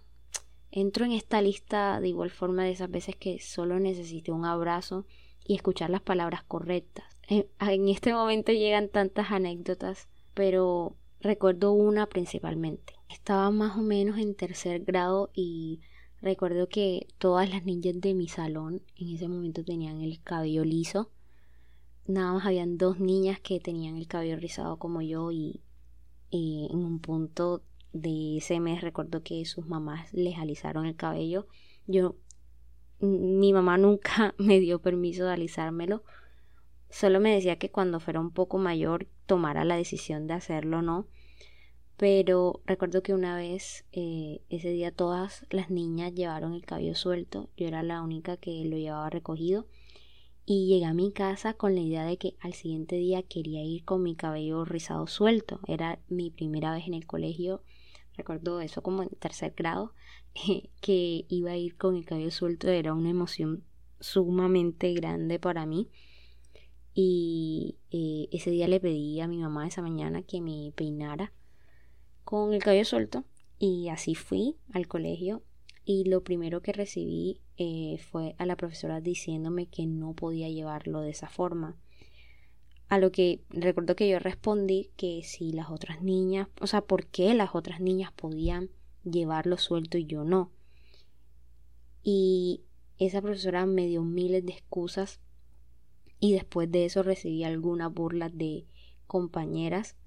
entro 0.71 1.03
en 1.03 1.11
esta 1.11 1.41
lista 1.41 1.99
de 1.99 2.07
igual 2.07 2.29
forma 2.29 2.63
de 2.63 2.71
esas 2.71 2.89
veces 2.89 3.17
que 3.17 3.41
solo 3.41 3.77
necesité 3.77 4.31
un 4.31 4.45
abrazo 4.45 5.05
y 5.45 5.55
escuchar 5.55 5.89
las 5.89 6.01
palabras 6.01 6.41
correctas. 6.45 7.03
En 7.59 7.89
este 7.89 8.13
momento 8.13 8.53
llegan 8.53 8.87
tantas 8.87 9.29
anécdotas, 9.29 10.07
pero 10.35 10.95
recuerdo 11.21 11.71
una 11.71 12.07
principalmente. 12.07 12.93
Estaba 13.09 13.51
más 13.51 13.77
o 13.77 13.81
menos 13.81 14.17
en 14.17 14.35
tercer 14.35 14.83
grado 14.83 15.29
y 15.33 15.79
recuerdo 16.21 16.67
que 16.67 17.07
todas 17.17 17.49
las 17.49 17.65
niñas 17.65 17.99
de 17.99 18.13
mi 18.13 18.27
salón 18.27 18.81
en 18.95 19.15
ese 19.15 19.27
momento 19.27 19.63
tenían 19.63 20.01
el 20.01 20.21
cabello 20.21 20.63
liso 20.63 21.09
nada 22.07 22.33
más 22.33 22.45
habían 22.45 22.77
dos 22.77 22.99
niñas 22.99 23.39
que 23.39 23.59
tenían 23.59 23.97
el 23.97 24.07
cabello 24.07 24.37
rizado 24.37 24.77
como 24.77 25.01
yo 25.01 25.31
y, 25.31 25.61
en 26.31 26.77
un 26.77 26.99
punto 26.99 27.61
de 27.91 28.37
ese 28.37 28.59
mes 28.61 28.81
recuerdo 28.81 29.21
que 29.21 29.43
sus 29.45 29.67
mamás 29.67 30.13
les 30.13 30.37
alisaron 30.37 30.85
el 30.85 30.95
cabello. 30.95 31.47
Yo, 31.87 32.15
mi 32.99 33.51
mamá 33.51 33.77
nunca 33.77 34.33
me 34.37 34.59
dio 34.59 34.79
permiso 34.79 35.25
de 35.25 35.33
alisármelo. 35.33 36.03
Solo 36.91 37.19
me 37.19 37.33
decía 37.33 37.57
que 37.57 37.71
cuando 37.71 37.99
fuera 37.99 38.19
un 38.19 38.31
poco 38.31 38.57
mayor 38.57 39.07
tomara 39.25 39.63
la 39.65 39.77
decisión 39.77 40.27
de 40.27 40.33
hacerlo 40.33 40.79
o 40.79 40.81
no. 40.81 41.07
Pero 41.97 42.61
recuerdo 42.65 43.01
que 43.01 43.13
una 43.13 43.35
vez, 43.35 43.85
eh, 43.91 44.41
ese 44.49 44.71
día 44.71 44.91
todas 44.91 45.45
las 45.49 45.69
niñas 45.69 46.13
llevaron 46.13 46.53
el 46.53 46.65
cabello 46.65 46.95
suelto, 46.95 47.49
yo 47.55 47.67
era 47.67 47.83
la 47.83 48.01
única 48.01 48.37
que 48.37 48.65
lo 48.65 48.77
llevaba 48.77 49.09
recogido 49.09 49.67
y 50.45 50.67
llegué 50.67 50.85
a 50.85 50.93
mi 50.93 51.11
casa 51.11 51.53
con 51.53 51.75
la 51.75 51.81
idea 51.81 52.03
de 52.03 52.17
que 52.17 52.35
al 52.39 52.53
siguiente 52.53 52.95
día 52.95 53.23
quería 53.23 53.63
ir 53.63 53.85
con 53.85 54.03
mi 54.03 54.15
cabello 54.15 54.65
rizado 54.65 55.07
suelto. 55.07 55.59
Era 55.67 55.99
mi 56.09 56.29
primera 56.29 56.73
vez 56.73 56.87
en 56.87 56.93
el 56.93 57.05
colegio, 57.05 57.63
recuerdo 58.17 58.59
eso 58.59 58.81
como 58.81 59.03
en 59.03 59.09
tercer 59.09 59.53
grado, 59.55 59.93
que 60.81 61.25
iba 61.29 61.51
a 61.51 61.57
ir 61.57 61.77
con 61.77 61.95
el 61.95 62.05
cabello 62.05 62.31
suelto, 62.31 62.67
era 62.67 62.93
una 62.93 63.11
emoción 63.11 63.63
sumamente 63.99 64.93
grande 64.93 65.39
para 65.39 65.65
mí. 65.65 65.89
Y 66.93 67.77
eh, 67.91 68.27
ese 68.31 68.51
día 68.51 68.67
le 68.67 68.79
pedí 68.79 69.19
a 69.21 69.27
mi 69.27 69.37
mamá 69.37 69.67
esa 69.67 69.81
mañana 69.81 70.23
que 70.23 70.41
me 70.41 70.73
peinara 70.75 71.31
con 72.23 72.53
el 72.53 72.61
cabello 72.61 72.85
suelto 72.85 73.23
y 73.59 73.89
así 73.89 74.15
fui 74.15 74.57
al 74.73 74.87
colegio 74.87 75.43
y 75.85 76.05
lo 76.05 76.23
primero 76.23 76.61
que 76.61 76.73
recibí 76.73 77.41
eh, 77.57 77.97
fue 77.99 78.35
a 78.37 78.45
la 78.45 78.55
profesora 78.55 79.01
diciéndome 79.01 79.67
que 79.67 79.85
no 79.85 80.13
podía 80.13 80.49
llevarlo 80.49 81.01
de 81.01 81.11
esa 81.11 81.29
forma. 81.29 81.77
A 82.87 82.97
lo 82.97 83.11
que 83.11 83.41
recuerdo 83.49 83.95
que 83.95 84.09
yo 84.09 84.19
respondí 84.19 84.91
que 84.97 85.21
si 85.23 85.53
las 85.53 85.69
otras 85.69 86.01
niñas, 86.01 86.49
o 86.59 86.67
sea, 86.67 86.81
¿por 86.81 87.07
qué 87.07 87.33
las 87.33 87.55
otras 87.55 87.79
niñas 87.79 88.11
podían 88.11 88.69
llevarlo 89.03 89.57
suelto 89.57 89.97
y 89.97 90.05
yo 90.05 90.23
no? 90.23 90.51
Y 92.03 92.61
esa 92.97 93.21
profesora 93.21 93.65
me 93.65 93.87
dio 93.87 94.03
miles 94.03 94.45
de 94.45 94.53
excusas 94.53 95.21
y 96.21 96.33
después 96.33 96.71
de 96.71 96.85
eso 96.85 97.03
recibí 97.03 97.43
algunas 97.43 97.91
burlas 97.91 98.31
de 98.37 98.65
compañeras. 99.07 99.97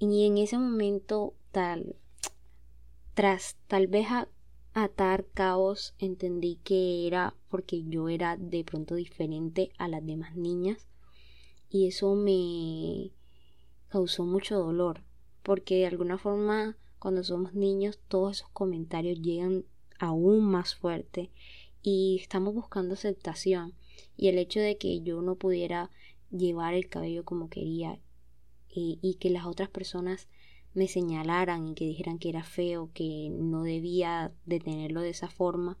Y 0.00 0.26
en 0.26 0.38
ese 0.38 0.58
momento 0.58 1.34
tal 1.52 1.94
tras 3.14 3.56
tal 3.68 3.86
vez 3.86 4.06
atar 4.72 5.26
caos 5.34 5.94
entendí 5.98 6.58
que 6.64 7.06
era 7.06 7.34
porque 7.50 7.84
yo 7.84 8.08
era 8.08 8.38
de 8.38 8.64
pronto 8.64 8.94
diferente 8.94 9.72
a 9.76 9.88
las 9.88 10.04
demás 10.04 10.36
niñas. 10.36 10.86
Y 11.68 11.86
eso 11.86 12.14
me 12.14 13.10
causó 13.90 14.24
mucho 14.24 14.58
dolor 14.58 15.02
porque 15.42 15.76
de 15.76 15.86
alguna 15.86 16.16
forma 16.16 16.78
cuando 16.98 17.22
somos 17.24 17.52
niños 17.52 17.98
todos 18.08 18.38
esos 18.38 18.48
comentarios 18.50 19.20
llegan 19.20 19.64
aún 19.98 20.44
más 20.46 20.74
fuerte 20.74 21.30
y 21.82 22.18
estamos 22.22 22.54
buscando 22.54 22.94
aceptación 22.94 23.74
y 24.16 24.28
el 24.28 24.38
hecho 24.38 24.60
de 24.60 24.76
que 24.76 25.00
yo 25.00 25.22
no 25.22 25.36
pudiera 25.36 25.90
llevar 26.30 26.74
el 26.74 26.88
cabello 26.88 27.24
como 27.24 27.48
quería 27.48 27.98
y, 28.68 28.98
y 29.02 29.14
que 29.14 29.30
las 29.30 29.46
otras 29.46 29.68
personas 29.68 30.28
me 30.74 30.86
señalaran 30.86 31.66
y 31.68 31.74
que 31.74 31.86
dijeran 31.86 32.18
que 32.18 32.28
era 32.28 32.44
feo, 32.44 32.90
que 32.94 33.30
no 33.30 33.62
debía 33.62 34.32
de 34.46 34.60
tenerlo 34.60 35.00
de 35.00 35.10
esa 35.10 35.28
forma, 35.28 35.78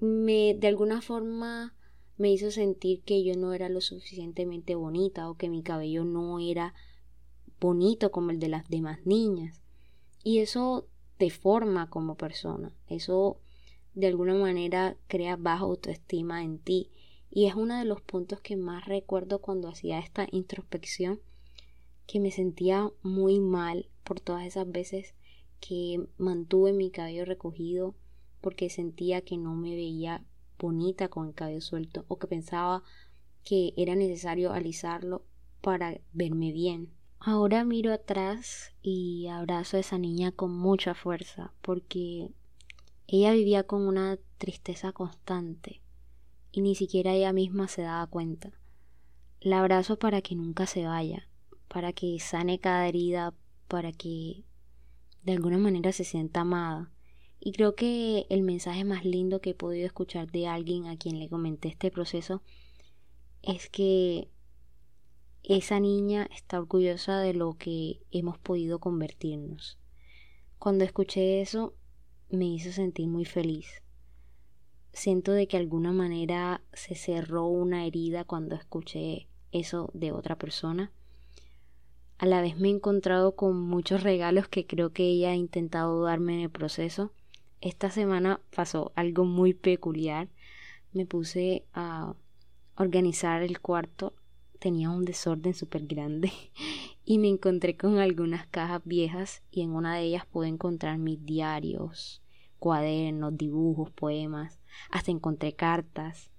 me 0.00 0.54
de 0.54 0.66
alguna 0.66 1.00
forma 1.00 1.74
me 2.18 2.30
hizo 2.30 2.50
sentir 2.50 3.02
que 3.02 3.22
yo 3.24 3.36
no 3.36 3.52
era 3.52 3.68
lo 3.68 3.80
suficientemente 3.80 4.74
bonita 4.74 5.30
o 5.30 5.36
que 5.36 5.48
mi 5.48 5.62
cabello 5.62 6.04
no 6.04 6.38
era 6.38 6.74
bonito 7.60 8.10
como 8.10 8.30
el 8.30 8.38
de 8.38 8.48
las 8.48 8.68
demás 8.68 9.06
niñas. 9.06 9.60
Y 10.24 10.38
eso 10.38 10.86
te 11.18 11.30
forma 11.30 11.88
como 11.90 12.16
persona, 12.16 12.74
eso 12.88 13.40
de 13.94 14.06
alguna 14.06 14.34
manera 14.34 14.96
crea 15.06 15.36
baja 15.36 15.64
autoestima 15.64 16.42
en 16.42 16.58
ti. 16.58 16.90
Y 17.30 17.46
es 17.46 17.54
uno 17.54 17.78
de 17.78 17.84
los 17.84 18.00
puntos 18.00 18.40
que 18.40 18.56
más 18.56 18.86
recuerdo 18.86 19.40
cuando 19.40 19.68
hacía 19.68 19.98
esta 19.98 20.26
introspección 20.30 21.20
que 22.06 22.20
me 22.20 22.30
sentía 22.30 22.90
muy 23.02 23.40
mal 23.40 23.88
por 24.04 24.20
todas 24.20 24.44
esas 24.46 24.70
veces 24.70 25.14
que 25.60 26.06
mantuve 26.18 26.72
mi 26.72 26.90
cabello 26.90 27.24
recogido 27.24 27.94
porque 28.40 28.68
sentía 28.68 29.22
que 29.22 29.38
no 29.38 29.54
me 29.54 29.70
veía 29.70 30.24
bonita 30.58 31.08
con 31.08 31.28
el 31.28 31.34
cabello 31.34 31.60
suelto 31.60 32.04
o 32.08 32.18
que 32.18 32.26
pensaba 32.26 32.82
que 33.44 33.72
era 33.76 33.94
necesario 33.94 34.52
alisarlo 34.52 35.24
para 35.60 36.00
verme 36.12 36.52
bien. 36.52 36.92
Ahora 37.18 37.64
miro 37.64 37.92
atrás 37.92 38.72
y 38.82 39.28
abrazo 39.28 39.76
a 39.76 39.80
esa 39.80 39.96
niña 39.96 40.32
con 40.32 40.56
mucha 40.56 40.94
fuerza 40.94 41.52
porque 41.62 42.28
ella 43.06 43.32
vivía 43.32 43.64
con 43.64 43.86
una 43.86 44.18
tristeza 44.38 44.92
constante 44.92 45.82
y 46.52 46.60
ni 46.60 46.74
siquiera 46.74 47.12
ella 47.12 47.32
misma 47.32 47.68
se 47.68 47.82
daba 47.82 48.06
cuenta. 48.06 48.52
La 49.40 49.60
abrazo 49.60 49.98
para 49.98 50.22
que 50.22 50.36
nunca 50.36 50.66
se 50.66 50.86
vaya, 50.86 51.28
para 51.68 51.92
que 51.92 52.18
sane 52.20 52.58
cada 52.58 52.86
herida, 52.86 53.34
para 53.68 53.92
que 53.92 54.44
de 55.24 55.32
alguna 55.32 55.58
manera 55.58 55.92
se 55.92 56.04
sienta 56.04 56.42
amada. 56.42 56.90
Y 57.40 57.52
creo 57.52 57.74
que 57.74 58.26
el 58.28 58.42
mensaje 58.42 58.84
más 58.84 59.04
lindo 59.04 59.40
que 59.40 59.50
he 59.50 59.54
podido 59.54 59.86
escuchar 59.86 60.30
de 60.30 60.46
alguien 60.46 60.86
a 60.86 60.96
quien 60.96 61.18
le 61.18 61.28
comenté 61.28 61.68
este 61.68 61.90
proceso 61.90 62.42
es 63.42 63.68
que 63.68 64.28
esa 65.42 65.80
niña 65.80 66.28
está 66.32 66.60
orgullosa 66.60 67.18
de 67.18 67.34
lo 67.34 67.54
que 67.54 68.00
hemos 68.12 68.38
podido 68.38 68.78
convertirnos. 68.78 69.78
Cuando 70.60 70.84
escuché 70.84 71.40
eso 71.40 71.74
me 72.32 72.46
hizo 72.46 72.72
sentir 72.72 73.06
muy 73.06 73.24
feliz. 73.24 73.82
Siento 74.92 75.32
de 75.32 75.46
que 75.46 75.56
de 75.56 75.62
alguna 75.62 75.92
manera 75.92 76.62
se 76.72 76.94
cerró 76.94 77.46
una 77.46 77.86
herida 77.86 78.24
cuando 78.24 78.56
escuché 78.56 79.28
eso 79.52 79.90
de 79.94 80.12
otra 80.12 80.36
persona 80.36 80.92
a 82.22 82.26
la 82.26 82.40
vez 82.40 82.56
me 82.56 82.68
he 82.68 82.70
encontrado 82.70 83.34
con 83.34 83.60
muchos 83.60 84.04
regalos 84.04 84.46
que 84.46 84.64
creo 84.64 84.92
que 84.92 85.02
ella 85.02 85.32
ha 85.32 85.34
intentado 85.34 86.04
darme 86.04 86.34
en 86.34 86.40
el 86.42 86.50
proceso. 86.50 87.10
Esta 87.60 87.90
semana 87.90 88.40
pasó 88.54 88.92
algo 88.94 89.24
muy 89.24 89.54
peculiar. 89.54 90.28
Me 90.92 91.04
puse 91.04 91.64
a 91.74 92.14
organizar 92.76 93.42
el 93.42 93.60
cuarto. 93.60 94.14
Tenía 94.60 94.88
un 94.90 95.04
desorden 95.04 95.52
súper 95.52 95.88
grande 95.88 96.30
y 97.04 97.18
me 97.18 97.26
encontré 97.26 97.76
con 97.76 97.98
algunas 97.98 98.46
cajas 98.46 98.82
viejas 98.84 99.42
y 99.50 99.62
en 99.62 99.70
una 99.70 99.96
de 99.96 100.02
ellas 100.02 100.24
pude 100.24 100.46
encontrar 100.46 100.98
mis 100.98 101.26
diarios, 101.26 102.21
cuadernos, 102.62 103.36
dibujos, 103.36 103.90
poemas. 103.90 104.60
Hasta 104.88 105.10
encontré 105.10 105.54
cartas 105.54 106.30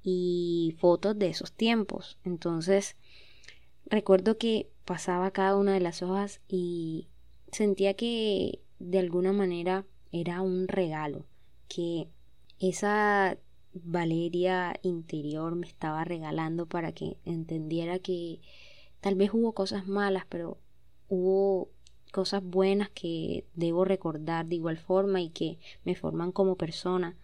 y 0.00 0.76
fotos 0.78 1.18
de 1.18 1.26
esos 1.26 1.52
tiempos. 1.52 2.20
Entonces 2.24 2.94
recuerdo 3.86 4.38
que 4.38 4.70
pasaba 4.84 5.32
cada 5.32 5.56
una 5.56 5.74
de 5.74 5.80
las 5.80 6.00
hojas 6.02 6.40
y 6.46 7.08
sentía 7.50 7.94
que 7.94 8.60
de 8.78 9.00
alguna 9.00 9.32
manera 9.32 9.84
era 10.12 10.40
un 10.40 10.68
regalo, 10.68 11.26
que 11.66 12.08
esa 12.60 13.36
Valeria 13.74 14.78
interior 14.82 15.56
me 15.56 15.66
estaba 15.66 16.04
regalando 16.04 16.66
para 16.66 16.92
que 16.92 17.16
entendiera 17.24 17.98
que 17.98 18.40
tal 19.00 19.16
vez 19.16 19.30
hubo 19.34 19.52
cosas 19.52 19.88
malas, 19.88 20.26
pero 20.28 20.58
hubo 21.08 21.70
cosas 22.12 22.44
buenas 22.44 22.90
que 22.90 23.44
debo 23.54 23.84
recordar 23.84 24.46
de 24.46 24.54
igual 24.56 24.78
forma 24.78 25.20
y 25.20 25.30
que 25.30 25.58
me 25.84 25.96
forman 25.96 26.30
como 26.30 26.56
persona 26.56 27.16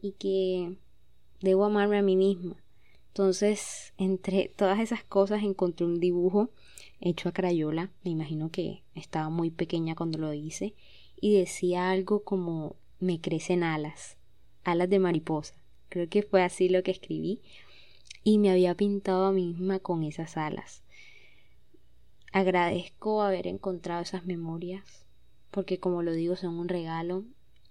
y 0.00 0.12
que 0.12 0.76
debo 1.40 1.64
amarme 1.64 1.98
a 1.98 2.02
mí 2.02 2.14
misma. 2.14 2.56
Entonces, 3.08 3.94
entre 3.96 4.52
todas 4.54 4.78
esas 4.78 5.02
cosas 5.02 5.42
encontré 5.42 5.86
un 5.86 5.98
dibujo 5.98 6.50
hecho 7.00 7.28
a 7.28 7.32
crayola, 7.32 7.90
me 8.04 8.10
imagino 8.10 8.50
que 8.50 8.82
estaba 8.94 9.30
muy 9.30 9.50
pequeña 9.50 9.94
cuando 9.94 10.18
lo 10.18 10.32
hice, 10.32 10.74
y 11.18 11.38
decía 11.38 11.90
algo 11.90 12.22
como 12.24 12.76
me 13.00 13.20
crecen 13.20 13.62
alas, 13.62 14.18
alas 14.64 14.90
de 14.90 14.98
mariposa. 14.98 15.54
Creo 15.88 16.08
que 16.08 16.22
fue 16.22 16.42
así 16.42 16.68
lo 16.68 16.82
que 16.82 16.90
escribí 16.90 17.40
y 18.22 18.38
me 18.38 18.50
había 18.50 18.74
pintado 18.74 19.26
a 19.26 19.32
mí 19.32 19.46
misma 19.46 19.78
con 19.78 20.02
esas 20.02 20.36
alas. 20.36 20.82
Agradezco 22.36 23.22
haber 23.22 23.46
encontrado 23.46 24.02
esas 24.02 24.26
memorias 24.26 25.06
porque 25.50 25.80
como 25.80 26.02
lo 26.02 26.12
digo 26.12 26.36
son 26.36 26.58
un 26.58 26.68
regalo 26.68 27.24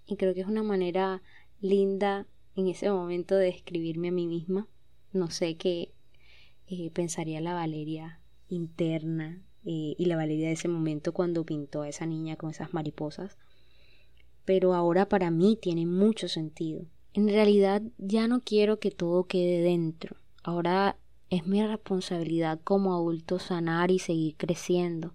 y 0.08 0.16
creo 0.16 0.34
que 0.34 0.40
es 0.40 0.48
una 0.48 0.64
manera 0.64 1.22
linda 1.60 2.26
en 2.56 2.66
ese 2.66 2.90
momento 2.90 3.36
de 3.36 3.48
escribirme 3.48 4.08
a 4.08 4.10
mí 4.10 4.26
misma. 4.26 4.66
No 5.12 5.30
sé 5.30 5.56
qué 5.56 5.92
eh, 6.66 6.90
pensaría 6.90 7.40
la 7.40 7.54
Valeria 7.54 8.18
interna 8.48 9.40
eh, 9.64 9.94
y 9.96 10.04
la 10.06 10.16
validez 10.16 10.46
de 10.46 10.52
ese 10.54 10.66
momento 10.66 11.12
cuando 11.14 11.46
pintó 11.46 11.82
a 11.82 11.88
esa 11.88 12.04
niña 12.04 12.34
con 12.34 12.50
esas 12.50 12.74
mariposas. 12.74 13.38
Pero 14.44 14.74
ahora 14.74 15.08
para 15.08 15.30
mí 15.30 15.56
tiene 15.62 15.86
mucho 15.86 16.26
sentido. 16.26 16.86
En 17.12 17.28
realidad 17.28 17.82
ya 17.98 18.26
no 18.26 18.40
quiero 18.40 18.80
que 18.80 18.90
todo 18.90 19.28
quede 19.28 19.60
dentro. 19.60 20.16
Ahora 20.42 20.98
es 21.30 21.46
mi 21.46 21.64
responsabilidad 21.66 22.60
como 22.62 22.94
adulto 22.94 23.38
sanar 23.38 23.90
y 23.90 23.98
seguir 23.98 24.36
creciendo. 24.36 25.14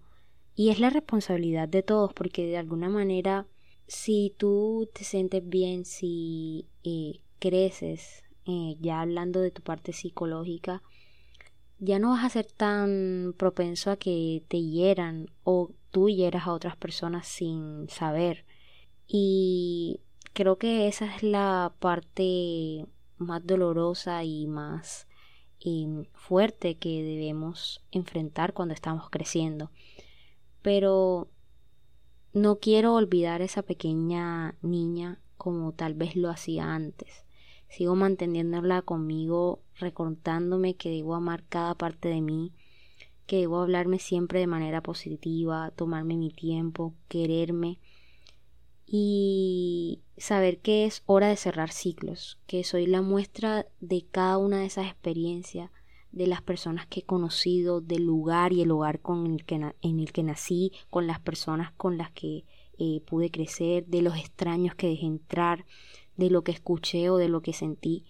Y 0.55 0.69
es 0.69 0.79
la 0.79 0.89
responsabilidad 0.89 1.67
de 1.69 1.83
todos 1.83 2.13
porque 2.13 2.45
de 2.45 2.57
alguna 2.57 2.89
manera 2.89 3.47
si 3.91 4.33
tú 4.37 4.89
te 4.93 5.03
sientes 5.03 5.47
bien, 5.47 5.83
si 5.83 6.65
eh, 6.85 7.19
creces, 7.39 8.23
eh, 8.45 8.77
ya 8.79 9.01
hablando 9.01 9.41
de 9.41 9.51
tu 9.51 9.61
parte 9.61 9.91
psicológica, 9.91 10.81
ya 11.77 11.99
no 11.99 12.11
vas 12.11 12.23
a 12.23 12.29
ser 12.29 12.45
tan 12.45 13.35
propenso 13.37 13.91
a 13.91 13.97
que 13.97 14.43
te 14.47 14.61
hieran 14.61 15.27
o 15.43 15.71
tú 15.91 16.07
hieras 16.07 16.47
a 16.47 16.53
otras 16.53 16.77
personas 16.77 17.27
sin 17.27 17.89
saber. 17.89 18.45
Y 19.07 19.99
creo 20.31 20.57
que 20.57 20.87
esa 20.87 21.13
es 21.13 21.21
la 21.21 21.73
parte 21.79 22.85
más 23.17 23.45
dolorosa 23.45 24.23
y 24.23 24.47
más 24.47 25.05
fuerte 26.13 26.75
que 26.75 27.03
debemos 27.03 27.83
enfrentar 27.91 28.53
cuando 28.53 28.73
estamos 28.73 29.09
creciendo. 29.09 29.71
Pero 30.61 31.27
no 32.33 32.57
quiero 32.59 32.95
olvidar 32.95 33.41
esa 33.41 33.61
pequeña 33.61 34.55
niña 34.61 35.19
como 35.37 35.73
tal 35.73 35.93
vez 35.93 36.15
lo 36.15 36.29
hacía 36.29 36.73
antes. 36.73 37.25
Sigo 37.67 37.95
manteniéndola 37.95 38.81
conmigo, 38.81 39.61
recordándome 39.75 40.75
que 40.75 40.89
debo 40.89 41.15
amar 41.15 41.43
cada 41.47 41.75
parte 41.75 42.09
de 42.09 42.21
mí, 42.21 42.53
que 43.25 43.37
debo 43.37 43.59
hablarme 43.61 43.99
siempre 43.99 44.39
de 44.39 44.47
manera 44.47 44.81
positiva, 44.81 45.71
tomarme 45.71 46.17
mi 46.17 46.31
tiempo, 46.31 46.93
quererme 47.07 47.79
y 48.93 50.01
saber 50.17 50.59
que 50.59 50.83
es 50.83 51.01
hora 51.05 51.29
de 51.29 51.37
cerrar 51.37 51.71
ciclos, 51.71 52.37
que 52.45 52.65
soy 52.65 52.87
la 52.87 53.01
muestra 53.01 53.65
de 53.79 54.03
cada 54.11 54.37
una 54.37 54.59
de 54.59 54.65
esas 54.65 54.87
experiencias, 54.87 55.71
de 56.11 56.27
las 56.27 56.41
personas 56.41 56.87
que 56.87 56.99
he 56.99 57.03
conocido, 57.03 57.79
del 57.79 58.03
lugar 58.03 58.51
y 58.51 58.61
el 58.61 58.71
hogar 58.71 58.99
con 58.99 59.27
el 59.27 59.45
que 59.45 59.55
en 59.81 59.99
el 60.01 60.11
que 60.11 60.23
nací, 60.23 60.73
con 60.89 61.07
las 61.07 61.21
personas 61.21 61.71
con 61.77 61.97
las 61.97 62.11
que 62.11 62.43
eh, 62.79 62.99
pude 63.05 63.31
crecer, 63.31 63.85
de 63.85 64.01
los 64.01 64.17
extraños 64.17 64.75
que 64.75 64.89
dejé 64.89 65.05
entrar, 65.05 65.65
de 66.17 66.29
lo 66.29 66.43
que 66.43 66.51
escuché 66.51 67.09
o 67.09 67.15
de 67.15 67.29
lo 67.29 67.41
que 67.41 67.53
sentí, 67.53 68.03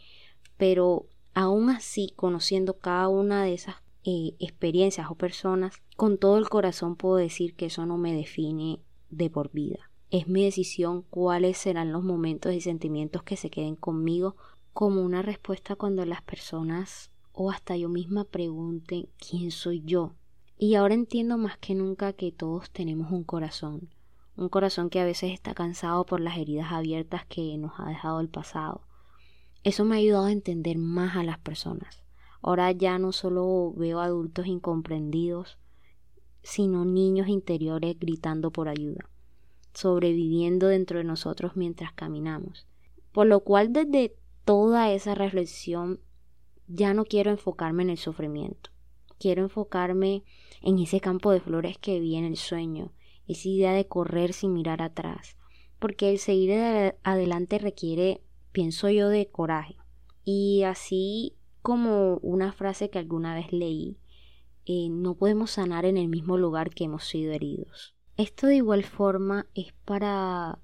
pero 0.57 1.05
aún 1.35 1.69
así, 1.69 2.11
conociendo 2.15 2.79
cada 2.79 3.07
una 3.07 3.43
de 3.43 3.53
esas 3.53 3.75
eh, 4.03 4.33
experiencias 4.39 5.11
o 5.11 5.15
personas, 5.15 5.75
con 5.95 6.17
todo 6.17 6.39
el 6.39 6.49
corazón 6.49 6.95
puedo 6.95 7.17
decir 7.17 7.53
que 7.53 7.67
eso 7.67 7.85
no 7.85 7.97
me 7.99 8.15
define 8.15 8.79
de 9.11 9.29
por 9.29 9.51
vida. 9.51 9.90
Es 10.11 10.27
mi 10.27 10.43
decisión 10.43 11.03
cuáles 11.03 11.57
serán 11.57 11.93
los 11.93 12.03
momentos 12.03 12.53
y 12.53 12.59
sentimientos 12.59 13.23
que 13.23 13.37
se 13.37 13.49
queden 13.49 13.77
conmigo 13.77 14.35
como 14.73 15.03
una 15.03 15.21
respuesta 15.21 15.77
cuando 15.77 16.05
las 16.05 16.21
personas 16.21 17.13
o 17.31 17.49
hasta 17.49 17.77
yo 17.77 17.87
misma 17.87 18.25
pregunten 18.25 19.07
quién 19.17 19.51
soy 19.51 19.81
yo. 19.85 20.11
Y 20.57 20.75
ahora 20.75 20.95
entiendo 20.95 21.37
más 21.37 21.57
que 21.57 21.75
nunca 21.75 22.11
que 22.11 22.33
todos 22.33 22.69
tenemos 22.71 23.09
un 23.13 23.23
corazón, 23.23 23.87
un 24.35 24.49
corazón 24.49 24.89
que 24.89 24.99
a 24.99 25.05
veces 25.05 25.31
está 25.31 25.53
cansado 25.53 26.05
por 26.05 26.19
las 26.19 26.37
heridas 26.37 26.73
abiertas 26.73 27.25
que 27.25 27.57
nos 27.57 27.79
ha 27.79 27.85
dejado 27.85 28.19
el 28.19 28.27
pasado. 28.27 28.81
Eso 29.63 29.85
me 29.85 29.95
ha 29.95 29.99
ayudado 29.99 30.25
a 30.25 30.33
entender 30.33 30.77
más 30.77 31.15
a 31.15 31.23
las 31.23 31.39
personas. 31.39 32.03
Ahora 32.41 32.69
ya 32.73 32.99
no 32.99 33.13
solo 33.13 33.71
veo 33.77 34.01
adultos 34.01 34.45
incomprendidos, 34.45 35.57
sino 36.43 36.83
niños 36.83 37.29
interiores 37.29 37.97
gritando 37.97 38.51
por 38.51 38.67
ayuda 38.67 39.07
sobreviviendo 39.73 40.67
dentro 40.67 40.97
de 40.97 41.03
nosotros 41.03 41.53
mientras 41.55 41.93
caminamos. 41.93 42.67
Por 43.11 43.27
lo 43.27 43.41
cual 43.41 43.73
desde 43.73 44.15
toda 44.45 44.91
esa 44.91 45.15
reflexión 45.15 45.99
ya 46.67 46.93
no 46.93 47.05
quiero 47.05 47.31
enfocarme 47.31 47.83
en 47.83 47.89
el 47.91 47.97
sufrimiento. 47.97 48.69
Quiero 49.19 49.43
enfocarme 49.43 50.23
en 50.61 50.79
ese 50.79 50.99
campo 50.99 51.31
de 51.31 51.41
flores 51.41 51.77
que 51.77 51.99
vi 51.99 52.15
en 52.15 52.25
el 52.25 52.37
sueño, 52.37 52.91
esa 53.27 53.49
idea 53.49 53.73
de 53.73 53.87
correr 53.87 54.33
sin 54.33 54.53
mirar 54.53 54.81
atrás, 54.81 55.37
porque 55.79 56.11
el 56.11 56.17
seguir 56.17 56.53
adelante 57.03 57.59
requiere, 57.59 58.21
pienso 58.51 58.89
yo, 58.89 59.09
de 59.09 59.27
coraje. 59.27 59.75
Y 60.23 60.63
así 60.63 61.35
como 61.61 62.17
una 62.17 62.51
frase 62.51 62.89
que 62.89 62.99
alguna 62.99 63.35
vez 63.35 63.51
leí, 63.51 63.97
eh, 64.65 64.89
no 64.89 65.15
podemos 65.15 65.51
sanar 65.51 65.85
en 65.85 65.97
el 65.97 66.07
mismo 66.07 66.37
lugar 66.37 66.69
que 66.71 66.85
hemos 66.85 67.05
sido 67.05 67.33
heridos. 67.33 67.95
Esto 68.21 68.45
de 68.45 68.57
igual 68.57 68.83
forma 68.83 69.47
es 69.55 69.73
para 69.83 70.59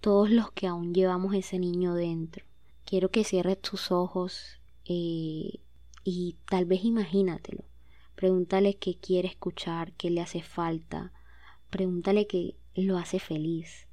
todos 0.00 0.30
los 0.30 0.50
que 0.50 0.66
aún 0.66 0.92
llevamos 0.92 1.32
ese 1.32 1.60
niño 1.60 1.94
dentro. 1.94 2.44
Quiero 2.84 3.12
que 3.12 3.22
cierres 3.22 3.60
tus 3.60 3.92
ojos 3.92 4.60
eh, 4.84 5.60
y 6.02 6.36
tal 6.50 6.64
vez 6.64 6.84
imagínatelo. 6.84 7.62
Pregúntale 8.16 8.78
qué 8.78 8.96
quiere 8.96 9.28
escuchar, 9.28 9.92
qué 9.92 10.10
le 10.10 10.22
hace 10.22 10.42
falta. 10.42 11.12
Pregúntale 11.70 12.26
qué 12.26 12.56
lo 12.74 12.98
hace 12.98 13.20
feliz. 13.20 13.86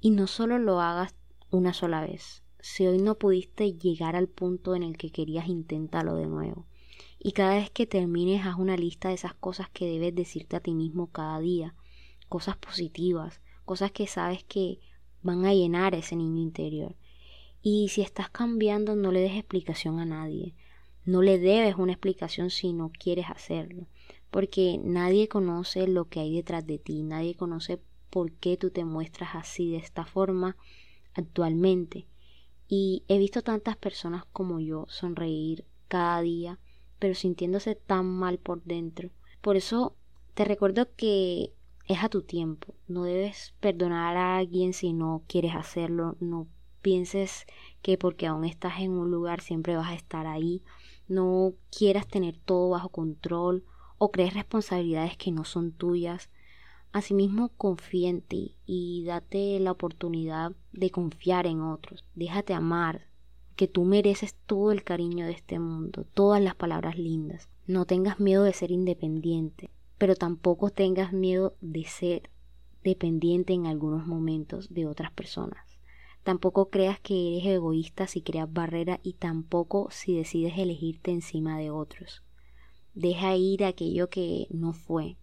Y 0.00 0.10
no 0.10 0.28
solo 0.28 0.60
lo 0.60 0.80
hagas 0.80 1.16
una 1.50 1.72
sola 1.72 2.00
vez. 2.00 2.44
Si 2.60 2.86
hoy 2.86 2.98
no 2.98 3.16
pudiste 3.16 3.72
llegar 3.72 4.14
al 4.14 4.28
punto 4.28 4.76
en 4.76 4.84
el 4.84 4.98
que 4.98 5.10
querías, 5.10 5.48
inténtalo 5.48 6.14
de 6.14 6.28
nuevo. 6.28 6.68
Y 7.18 7.32
cada 7.32 7.56
vez 7.56 7.70
que 7.72 7.88
termines, 7.88 8.46
haz 8.46 8.54
una 8.56 8.76
lista 8.76 9.08
de 9.08 9.14
esas 9.14 9.34
cosas 9.34 9.68
que 9.68 9.86
debes 9.86 10.14
decirte 10.14 10.54
a 10.54 10.60
ti 10.60 10.74
mismo 10.74 11.08
cada 11.08 11.40
día 11.40 11.74
cosas 12.30 12.56
positivas, 12.56 13.40
cosas 13.64 13.90
que 13.90 14.06
sabes 14.06 14.44
que 14.44 14.78
van 15.20 15.44
a 15.44 15.52
llenar 15.52 15.94
ese 15.94 16.16
niño 16.16 16.40
interior. 16.40 16.94
Y 17.60 17.88
si 17.88 18.00
estás 18.00 18.30
cambiando, 18.30 18.96
no 18.96 19.12
le 19.12 19.20
des 19.20 19.32
explicación 19.32 19.98
a 19.98 20.06
nadie. 20.06 20.54
No 21.04 21.22
le 21.22 21.38
debes 21.38 21.74
una 21.74 21.92
explicación 21.92 22.50
si 22.50 22.72
no 22.72 22.90
quieres 22.90 23.26
hacerlo. 23.28 23.86
Porque 24.30 24.80
nadie 24.82 25.28
conoce 25.28 25.88
lo 25.88 26.06
que 26.06 26.20
hay 26.20 26.36
detrás 26.36 26.64
de 26.66 26.78
ti. 26.78 27.02
Nadie 27.02 27.34
conoce 27.34 27.82
por 28.10 28.32
qué 28.32 28.56
tú 28.56 28.70
te 28.70 28.84
muestras 28.84 29.34
así 29.34 29.72
de 29.72 29.78
esta 29.78 30.06
forma 30.06 30.56
actualmente. 31.14 32.06
Y 32.68 33.02
he 33.08 33.18
visto 33.18 33.42
tantas 33.42 33.76
personas 33.76 34.24
como 34.32 34.60
yo 34.60 34.86
sonreír 34.88 35.64
cada 35.88 36.20
día, 36.20 36.60
pero 37.00 37.16
sintiéndose 37.16 37.74
tan 37.74 38.06
mal 38.06 38.38
por 38.38 38.62
dentro. 38.62 39.10
Por 39.40 39.56
eso 39.56 39.96
te 40.34 40.44
recuerdo 40.44 40.94
que 40.94 41.52
es 41.90 42.04
a 42.04 42.08
tu 42.08 42.22
tiempo. 42.22 42.76
No 42.86 43.02
debes 43.02 43.52
perdonar 43.58 44.16
a 44.16 44.36
alguien 44.36 44.74
si 44.74 44.92
no 44.92 45.24
quieres 45.26 45.56
hacerlo. 45.56 46.16
No 46.20 46.46
pienses 46.82 47.46
que 47.82 47.98
porque 47.98 48.28
aún 48.28 48.44
estás 48.44 48.78
en 48.78 48.92
un 48.92 49.10
lugar 49.10 49.40
siempre 49.40 49.74
vas 49.74 49.88
a 49.88 49.94
estar 49.94 50.28
ahí. 50.28 50.62
No 51.08 51.54
quieras 51.76 52.06
tener 52.06 52.38
todo 52.38 52.70
bajo 52.70 52.90
control 52.90 53.64
o 53.98 54.12
crees 54.12 54.34
responsabilidades 54.34 55.16
que 55.16 55.32
no 55.32 55.44
son 55.44 55.72
tuyas. 55.72 56.30
Asimismo, 56.92 57.48
confía 57.56 58.08
en 58.08 58.20
ti 58.20 58.54
y 58.66 59.02
date 59.04 59.58
la 59.58 59.72
oportunidad 59.72 60.52
de 60.72 60.90
confiar 60.90 61.48
en 61.48 61.60
otros. 61.60 62.04
Déjate 62.14 62.54
amar, 62.54 63.08
que 63.56 63.66
tú 63.66 63.84
mereces 63.84 64.36
todo 64.46 64.70
el 64.70 64.84
cariño 64.84 65.26
de 65.26 65.32
este 65.32 65.58
mundo, 65.58 66.06
todas 66.14 66.40
las 66.40 66.54
palabras 66.54 66.96
lindas. 66.96 67.48
No 67.66 67.84
tengas 67.84 68.20
miedo 68.20 68.44
de 68.44 68.52
ser 68.52 68.70
independiente 68.70 69.70
pero 70.00 70.16
tampoco 70.16 70.70
tengas 70.70 71.12
miedo 71.12 71.58
de 71.60 71.84
ser 71.84 72.30
dependiente 72.82 73.52
en 73.52 73.66
algunos 73.66 74.06
momentos 74.06 74.72
de 74.72 74.86
otras 74.86 75.12
personas. 75.12 75.78
Tampoco 76.22 76.70
creas 76.70 76.98
que 76.98 77.36
eres 77.36 77.44
egoísta 77.44 78.06
si 78.06 78.22
creas 78.22 78.50
barreras 78.50 78.98
y 79.02 79.12
tampoco 79.12 79.88
si 79.90 80.16
decides 80.16 80.56
elegirte 80.56 81.10
encima 81.10 81.58
de 81.58 81.70
otros. 81.70 82.22
Deja 82.94 83.36
ir 83.36 83.62
aquello 83.62 84.08
que 84.08 84.46
no 84.48 84.72
fue. 84.72 85.18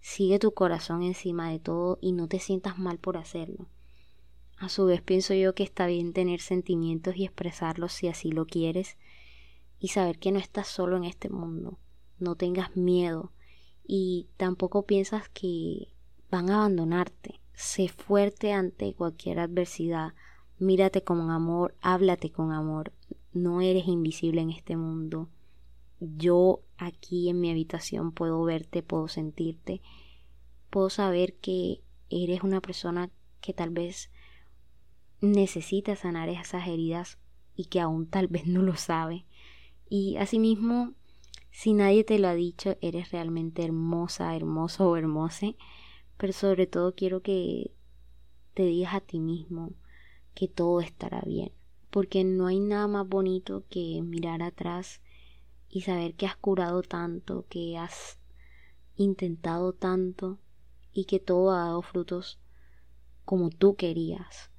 Sigue 0.00 0.38
tu 0.38 0.54
corazón 0.54 1.02
encima 1.02 1.50
de 1.50 1.58
todo 1.58 1.98
y 2.00 2.12
no 2.12 2.28
te 2.28 2.38
sientas 2.38 2.78
mal 2.78 2.98
por 2.98 3.18
hacerlo. 3.18 3.68
A 4.56 4.70
su 4.70 4.86
vez 4.86 5.02
pienso 5.02 5.34
yo 5.34 5.54
que 5.54 5.64
está 5.64 5.86
bien 5.86 6.14
tener 6.14 6.40
sentimientos 6.40 7.14
y 7.16 7.26
expresarlos 7.26 7.92
si 7.92 8.08
así 8.08 8.32
lo 8.32 8.46
quieres 8.46 8.96
y 9.78 9.88
saber 9.88 10.18
que 10.18 10.32
no 10.32 10.38
estás 10.38 10.68
solo 10.68 10.96
en 10.96 11.04
este 11.04 11.28
mundo. 11.28 11.78
No 12.18 12.36
tengas 12.36 12.74
miedo 12.74 13.32
y 13.86 14.28
tampoco 14.36 14.86
piensas 14.86 15.28
que 15.28 15.88
van 16.30 16.50
a 16.50 16.56
abandonarte. 16.56 17.40
Sé 17.54 17.88
fuerte 17.88 18.52
ante 18.52 18.94
cualquier 18.94 19.38
adversidad. 19.38 20.14
Mírate 20.58 21.02
con 21.02 21.30
amor, 21.30 21.74
háblate 21.80 22.30
con 22.30 22.52
amor. 22.52 22.92
No 23.32 23.60
eres 23.60 23.86
invisible 23.86 24.40
en 24.40 24.50
este 24.50 24.76
mundo. 24.76 25.28
Yo 26.00 26.60
aquí 26.78 27.28
en 27.28 27.40
mi 27.40 27.50
habitación 27.50 28.12
puedo 28.12 28.42
verte, 28.42 28.82
puedo 28.82 29.08
sentirte. 29.08 29.82
Puedo 30.70 30.90
saber 30.90 31.34
que 31.34 31.82
eres 32.10 32.42
una 32.42 32.60
persona 32.60 33.10
que 33.40 33.52
tal 33.52 33.70
vez 33.70 34.10
necesita 35.20 35.96
sanar 35.96 36.28
esas 36.28 36.66
heridas 36.66 37.18
y 37.56 37.66
que 37.66 37.80
aún 37.80 38.06
tal 38.06 38.28
vez 38.28 38.46
no 38.46 38.62
lo 38.62 38.76
sabe. 38.76 39.24
Y 39.88 40.16
asimismo 40.16 40.94
si 41.52 41.74
nadie 41.74 42.02
te 42.02 42.18
lo 42.18 42.28
ha 42.28 42.34
dicho, 42.34 42.76
eres 42.80 43.12
realmente 43.12 43.62
hermosa, 43.62 44.34
hermoso 44.34 44.88
o 44.88 44.96
hermose, 44.96 45.56
pero 46.16 46.32
sobre 46.32 46.66
todo 46.66 46.94
quiero 46.94 47.20
que 47.20 47.70
te 48.54 48.64
digas 48.64 48.94
a 48.94 49.00
ti 49.00 49.20
mismo 49.20 49.72
que 50.34 50.48
todo 50.48 50.80
estará 50.80 51.20
bien, 51.20 51.52
porque 51.90 52.24
no 52.24 52.46
hay 52.46 52.58
nada 52.58 52.88
más 52.88 53.06
bonito 53.06 53.64
que 53.68 54.00
mirar 54.02 54.42
atrás 54.42 55.02
y 55.68 55.82
saber 55.82 56.14
que 56.14 56.26
has 56.26 56.36
curado 56.36 56.82
tanto, 56.82 57.44
que 57.48 57.76
has 57.76 58.18
intentado 58.96 59.74
tanto 59.74 60.38
y 60.92 61.04
que 61.04 61.20
todo 61.20 61.50
ha 61.50 61.64
dado 61.64 61.82
frutos 61.82 62.40
como 63.26 63.50
tú 63.50 63.76
querías. 63.76 64.50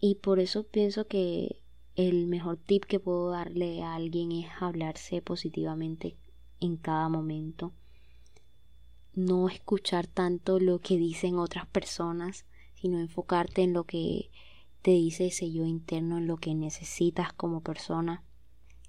Y 0.00 0.16
por 0.16 0.40
eso 0.40 0.64
pienso 0.64 1.06
que 1.06 1.62
el 1.98 2.28
mejor 2.28 2.58
tip 2.58 2.84
que 2.84 3.00
puedo 3.00 3.30
darle 3.30 3.82
a 3.82 3.96
alguien 3.96 4.30
es 4.30 4.46
hablarse 4.60 5.20
positivamente 5.20 6.16
en 6.60 6.76
cada 6.76 7.08
momento. 7.08 7.72
No 9.14 9.48
escuchar 9.48 10.06
tanto 10.06 10.60
lo 10.60 10.78
que 10.78 10.96
dicen 10.96 11.40
otras 11.40 11.66
personas, 11.66 12.46
sino 12.76 13.00
enfocarte 13.00 13.62
en 13.62 13.72
lo 13.72 13.82
que 13.82 14.30
te 14.80 14.92
dice 14.92 15.26
ese 15.26 15.50
yo 15.50 15.64
interno, 15.64 16.18
en 16.18 16.28
lo 16.28 16.36
que 16.36 16.54
necesitas 16.54 17.32
como 17.32 17.62
persona. 17.62 18.22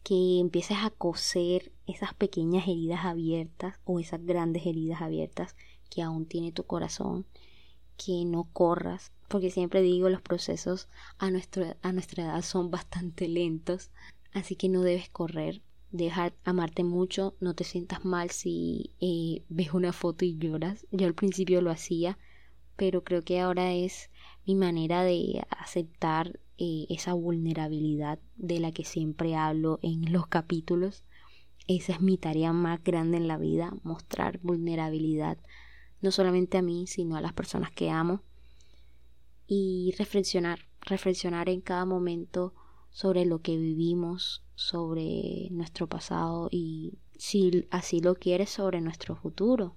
Que 0.03 0.39
empieces 0.39 0.77
a 0.83 0.91
coser 0.91 1.71
esas 1.87 2.13
pequeñas 2.13 2.67
heridas 2.67 3.05
abiertas 3.05 3.79
o 3.85 3.99
esas 3.99 4.23
grandes 4.23 4.67
heridas 4.67 5.01
abiertas 5.01 5.55
que 5.89 6.03
aún 6.03 6.27
tiene 6.27 6.51
tu 6.51 6.63
corazón. 6.63 7.25
Que 7.97 8.23
no 8.23 8.47
corras, 8.53 9.13
porque 9.29 9.51
siempre 9.51 9.81
digo 9.81 10.09
los 10.09 10.21
procesos 10.21 10.89
a, 11.17 11.31
nuestro, 11.31 11.77
a 11.81 11.93
nuestra 11.93 12.25
edad 12.25 12.41
son 12.41 12.71
bastante 12.71 13.27
lentos, 13.29 13.91
así 14.33 14.55
que 14.55 14.67
no 14.67 14.81
debes 14.81 15.07
correr, 15.09 15.61
dejar 15.91 16.33
amarte 16.43 16.83
mucho, 16.83 17.35
no 17.39 17.53
te 17.53 17.63
sientas 17.63 18.03
mal 18.03 18.31
si 18.31 18.91
eh, 18.99 19.43
ves 19.47 19.73
una 19.73 19.93
foto 19.93 20.25
y 20.25 20.37
lloras, 20.37 20.85
yo 20.91 21.07
al 21.07 21.13
principio 21.13 21.61
lo 21.61 21.71
hacía, 21.71 22.17
pero 22.75 23.03
creo 23.03 23.23
que 23.23 23.39
ahora 23.39 23.71
es 23.73 24.09
mi 24.45 24.55
manera 24.55 25.03
de 25.03 25.43
aceptar 25.49 26.39
eh, 26.57 26.87
esa 26.89 27.13
vulnerabilidad 27.13 28.19
de 28.35 28.59
la 28.59 28.71
que 28.71 28.83
siempre 28.83 29.35
hablo 29.35 29.79
en 29.81 30.11
los 30.11 30.27
capítulos. 30.27 31.03
Esa 31.67 31.93
es 31.93 32.01
mi 32.01 32.17
tarea 32.17 32.51
más 32.51 32.83
grande 32.83 33.17
en 33.17 33.27
la 33.27 33.37
vida, 33.37 33.73
mostrar 33.83 34.39
vulnerabilidad, 34.41 35.37
no 36.01 36.11
solamente 36.11 36.57
a 36.57 36.61
mí, 36.61 36.87
sino 36.87 37.15
a 37.15 37.21
las 37.21 37.33
personas 37.33 37.71
que 37.71 37.91
amo 37.91 38.23
y 39.49 39.95
reflexionar, 39.97 40.59
reflexionar 40.81 41.49
en 41.49 41.59
cada 41.59 41.83
momento 41.83 42.53
sobre 42.91 43.25
lo 43.25 43.41
que 43.41 43.57
vivimos, 43.57 44.43
sobre 44.53 45.47
nuestro 45.49 45.87
pasado 45.87 46.49
y 46.51 46.99
si 47.17 47.67
así 47.71 47.99
lo 47.99 48.15
quieres 48.15 48.51
sobre 48.51 48.79
nuestro 48.79 49.15
futuro. 49.15 49.75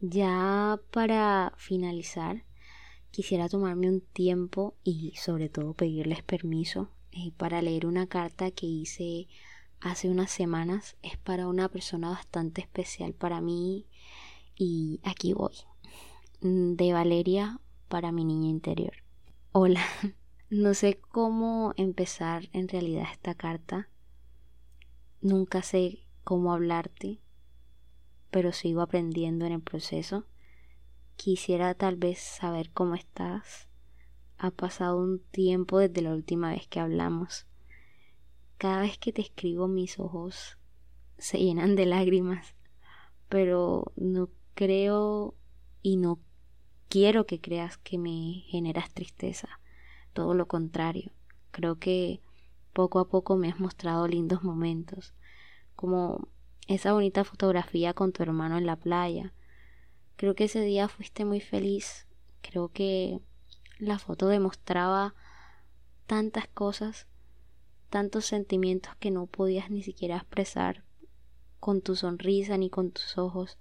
Ya 0.00 0.78
para 0.90 1.54
finalizar, 1.56 2.44
quisiera 3.10 3.48
tomarme 3.48 3.88
un 3.88 4.02
tiempo 4.02 4.74
y 4.84 5.14
sobre 5.16 5.48
todo 5.48 5.72
pedirles 5.72 6.22
permiso 6.22 6.90
eh, 7.12 7.32
para 7.36 7.62
leer 7.62 7.86
una 7.86 8.06
carta 8.06 8.50
que 8.50 8.66
hice 8.66 9.26
hace 9.80 10.10
unas 10.10 10.30
semanas. 10.30 10.96
Es 11.02 11.16
para 11.16 11.48
una 11.48 11.70
persona 11.70 12.10
bastante 12.10 12.60
especial 12.60 13.14
para 13.14 13.40
mí 13.40 13.86
y 14.54 15.00
aquí 15.02 15.32
voy. 15.32 15.54
De 16.42 16.92
Valeria 16.92 17.60
para 17.92 18.10
mi 18.10 18.24
niña 18.24 18.48
interior. 18.48 18.94
Hola, 19.52 19.84
no 20.48 20.72
sé 20.72 20.98
cómo 21.10 21.74
empezar 21.76 22.48
en 22.54 22.66
realidad 22.66 23.04
esta 23.12 23.34
carta. 23.34 23.90
Nunca 25.20 25.60
sé 25.60 26.06
cómo 26.24 26.54
hablarte, 26.54 27.20
pero 28.30 28.52
sigo 28.52 28.80
aprendiendo 28.80 29.44
en 29.44 29.52
el 29.52 29.60
proceso. 29.60 30.24
Quisiera 31.16 31.74
tal 31.74 31.96
vez 31.96 32.18
saber 32.18 32.70
cómo 32.70 32.94
estás. 32.94 33.68
Ha 34.38 34.52
pasado 34.52 34.96
un 34.96 35.18
tiempo 35.30 35.78
desde 35.78 36.00
la 36.00 36.14
última 36.14 36.52
vez 36.52 36.66
que 36.68 36.80
hablamos. 36.80 37.46
Cada 38.56 38.80
vez 38.80 38.96
que 38.96 39.12
te 39.12 39.20
escribo 39.20 39.68
mis 39.68 39.98
ojos 39.98 40.56
se 41.18 41.40
llenan 41.40 41.76
de 41.76 41.84
lágrimas, 41.84 42.54
pero 43.28 43.92
no 43.96 44.30
creo 44.54 45.34
y 45.82 45.98
no 45.98 46.20
quiero 46.92 47.24
que 47.24 47.40
creas 47.40 47.78
que 47.78 47.96
me 47.96 48.44
generas 48.48 48.92
tristeza. 48.92 49.48
Todo 50.12 50.34
lo 50.34 50.46
contrario. 50.46 51.10
Creo 51.50 51.78
que 51.78 52.20
poco 52.74 52.98
a 52.98 53.08
poco 53.08 53.38
me 53.38 53.48
has 53.48 53.58
mostrado 53.58 54.06
lindos 54.06 54.42
momentos, 54.42 55.14
como 55.74 56.28
esa 56.68 56.92
bonita 56.92 57.24
fotografía 57.24 57.94
con 57.94 58.12
tu 58.12 58.22
hermano 58.22 58.58
en 58.58 58.66
la 58.66 58.76
playa. 58.76 59.32
Creo 60.16 60.34
que 60.34 60.44
ese 60.44 60.60
día 60.60 60.86
fuiste 60.86 61.24
muy 61.24 61.40
feliz. 61.40 62.06
Creo 62.42 62.68
que 62.68 63.20
la 63.78 63.98
foto 63.98 64.28
demostraba 64.28 65.14
tantas 66.06 66.46
cosas, 66.46 67.06
tantos 67.88 68.26
sentimientos 68.26 68.96
que 68.96 69.10
no 69.10 69.24
podías 69.24 69.70
ni 69.70 69.82
siquiera 69.82 70.18
expresar 70.18 70.84
con 71.58 71.80
tu 71.80 71.96
sonrisa 71.96 72.58
ni 72.58 72.68
con 72.68 72.90
tus 72.90 73.16
ojos 73.16 73.56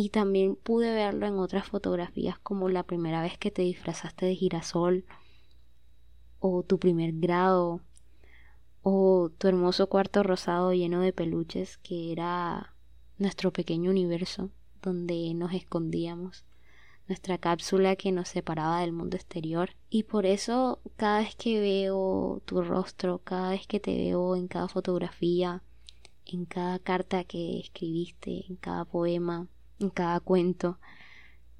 y 0.00 0.08
también 0.08 0.56
pude 0.56 0.94
verlo 0.94 1.26
en 1.26 1.38
otras 1.38 1.68
fotografías 1.68 2.38
como 2.38 2.70
la 2.70 2.84
primera 2.84 3.20
vez 3.20 3.36
que 3.36 3.50
te 3.50 3.60
disfrazaste 3.60 4.24
de 4.24 4.34
girasol 4.34 5.04
o 6.38 6.62
tu 6.62 6.78
primer 6.78 7.12
grado 7.12 7.82
o 8.82 9.30
tu 9.36 9.46
hermoso 9.46 9.90
cuarto 9.90 10.22
rosado 10.22 10.72
lleno 10.72 11.02
de 11.02 11.12
peluches 11.12 11.76
que 11.76 12.12
era 12.12 12.74
nuestro 13.18 13.52
pequeño 13.52 13.90
universo 13.90 14.48
donde 14.80 15.34
nos 15.34 15.52
escondíamos 15.52 16.46
nuestra 17.06 17.36
cápsula 17.36 17.94
que 17.94 18.10
nos 18.10 18.28
separaba 18.28 18.80
del 18.80 18.92
mundo 18.92 19.16
exterior. 19.16 19.70
Y 19.90 20.04
por 20.04 20.24
eso 20.24 20.78
cada 20.96 21.18
vez 21.18 21.34
que 21.34 21.60
veo 21.60 22.40
tu 22.46 22.62
rostro, 22.62 23.18
cada 23.18 23.50
vez 23.50 23.66
que 23.66 23.80
te 23.80 23.94
veo 23.94 24.34
en 24.36 24.48
cada 24.48 24.68
fotografía, 24.68 25.62
en 26.24 26.46
cada 26.46 26.78
carta 26.78 27.24
que 27.24 27.58
escribiste, 27.58 28.46
en 28.48 28.56
cada 28.56 28.84
poema, 28.84 29.48
en 29.80 29.90
cada 29.90 30.20
cuento. 30.20 30.78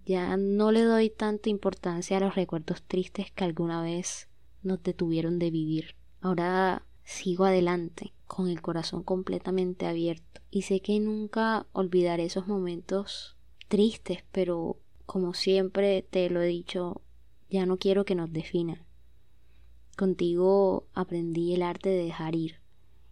Ya 0.07 0.37
no 0.37 0.73
le 0.73 0.83
doy 0.83 1.11
tanta 1.11 1.51
importancia 1.51 2.17
a 2.17 2.21
los 2.21 2.35
recuerdos 2.35 2.83
tristes 2.83 3.31
que 3.33 3.45
alguna 3.45 3.83
vez 3.83 4.29
nos 4.63 4.83
detuvieron 4.83 5.39
de 5.39 5.51
vivir. 5.51 5.97
Ahora 6.21 6.87
sigo 7.05 7.45
adelante, 7.45 8.13
con 8.27 8.49
el 8.49 8.63
corazón 8.63 9.03
completamente 9.03 9.87
abierto. 9.87 10.41
Y 10.51 10.63
sé 10.63 10.81
que 10.81 10.99
nunca 11.01 11.67
olvidaré 11.73 12.25
esos 12.25 12.47
momentos 12.47 13.37
tristes, 13.69 14.25
pero 14.33 14.79
como 15.07 15.35
siempre 15.35 16.03
te 16.03 16.31
lo 16.31 16.41
he 16.43 16.47
dicho, 16.47 17.03
ya 17.49 17.67
no 17.67 17.79
quiero 17.79 18.05
que 18.05 18.15
nos 18.15 18.33
definan. 18.33 18.85
Contigo 19.97 20.87
aprendí 20.95 21.55
el 21.55 21.63
arte 21.63 21.89
de 21.89 22.05
dejar 22.05 22.35
ir, 22.35 22.61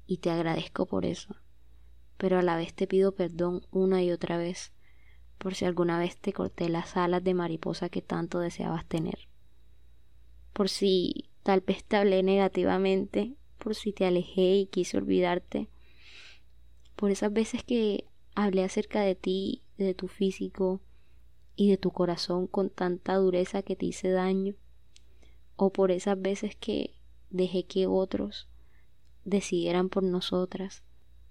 y 0.06 0.18
te 0.18 0.30
agradezco 0.30 0.86
por 0.86 1.04
eso. 1.04 1.36
Pero 2.16 2.38
a 2.38 2.42
la 2.42 2.56
vez 2.56 2.74
te 2.74 2.86
pido 2.86 3.12
perdón 3.12 3.66
una 3.70 4.02
y 4.02 4.10
otra 4.10 4.38
vez 4.38 4.72
por 5.38 5.54
si 5.54 5.64
alguna 5.64 5.98
vez 5.98 6.16
te 6.16 6.32
corté 6.32 6.68
las 6.68 6.96
alas 6.96 7.22
de 7.24 7.34
mariposa 7.34 7.88
que 7.88 8.02
tanto 8.02 8.40
deseabas 8.40 8.84
tener, 8.86 9.28
por 10.52 10.68
si 10.68 11.30
tal 11.42 11.60
vez 11.60 11.84
te 11.84 11.96
hablé 11.96 12.22
negativamente, 12.22 13.34
por 13.58 13.74
si 13.74 13.92
te 13.92 14.04
alejé 14.04 14.56
y 14.56 14.66
quise 14.66 14.98
olvidarte, 14.98 15.68
por 16.96 17.10
esas 17.10 17.32
veces 17.32 17.62
que 17.62 18.04
hablé 18.34 18.64
acerca 18.64 19.00
de 19.02 19.14
ti, 19.14 19.62
de 19.78 19.94
tu 19.94 20.08
físico 20.08 20.80
y 21.54 21.70
de 21.70 21.76
tu 21.76 21.92
corazón 21.92 22.46
con 22.46 22.70
tanta 22.70 23.14
dureza 23.16 23.62
que 23.62 23.76
te 23.76 23.86
hice 23.86 24.10
daño, 24.10 24.54
o 25.56 25.72
por 25.72 25.90
esas 25.90 26.20
veces 26.20 26.56
que 26.56 26.94
dejé 27.30 27.64
que 27.64 27.86
otros 27.86 28.48
decidieran 29.24 29.88
por 29.88 30.02
nosotras 30.02 30.82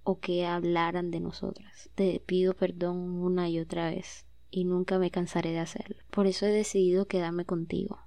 o 0.09 0.21
que 0.21 0.45
hablaran 0.45 1.11
de 1.11 1.19
nosotras. 1.19 1.89
Te 1.93 2.21
pido 2.25 2.53
perdón 2.53 2.97
una 2.97 3.49
y 3.49 3.59
otra 3.59 3.89
vez 3.89 4.25
y 4.49 4.63
nunca 4.63 4.99
me 4.99 5.11
cansaré 5.11 5.51
de 5.51 5.59
hacerlo. 5.59 5.97
Por 6.11 6.27
eso 6.27 6.45
he 6.45 6.49
decidido 6.49 7.09
quedarme 7.09 7.43
contigo. 7.43 7.99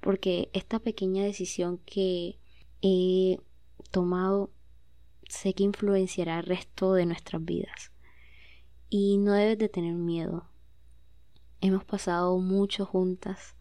Porque 0.00 0.48
esta 0.52 0.78
pequeña 0.78 1.24
decisión 1.24 1.78
que 1.78 2.38
he 2.82 3.40
tomado 3.90 4.52
sé 5.28 5.52
que 5.52 5.64
influenciará 5.64 6.38
el 6.38 6.46
resto 6.46 6.94
de 6.94 7.06
nuestras 7.06 7.44
vidas. 7.44 7.90
Y 8.88 9.18
no 9.18 9.32
debes 9.32 9.58
de 9.58 9.68
tener 9.68 9.94
miedo. 9.94 10.46
Hemos 11.60 11.84
pasado 11.84 12.38
mucho 12.38 12.86
juntas, 12.86 13.56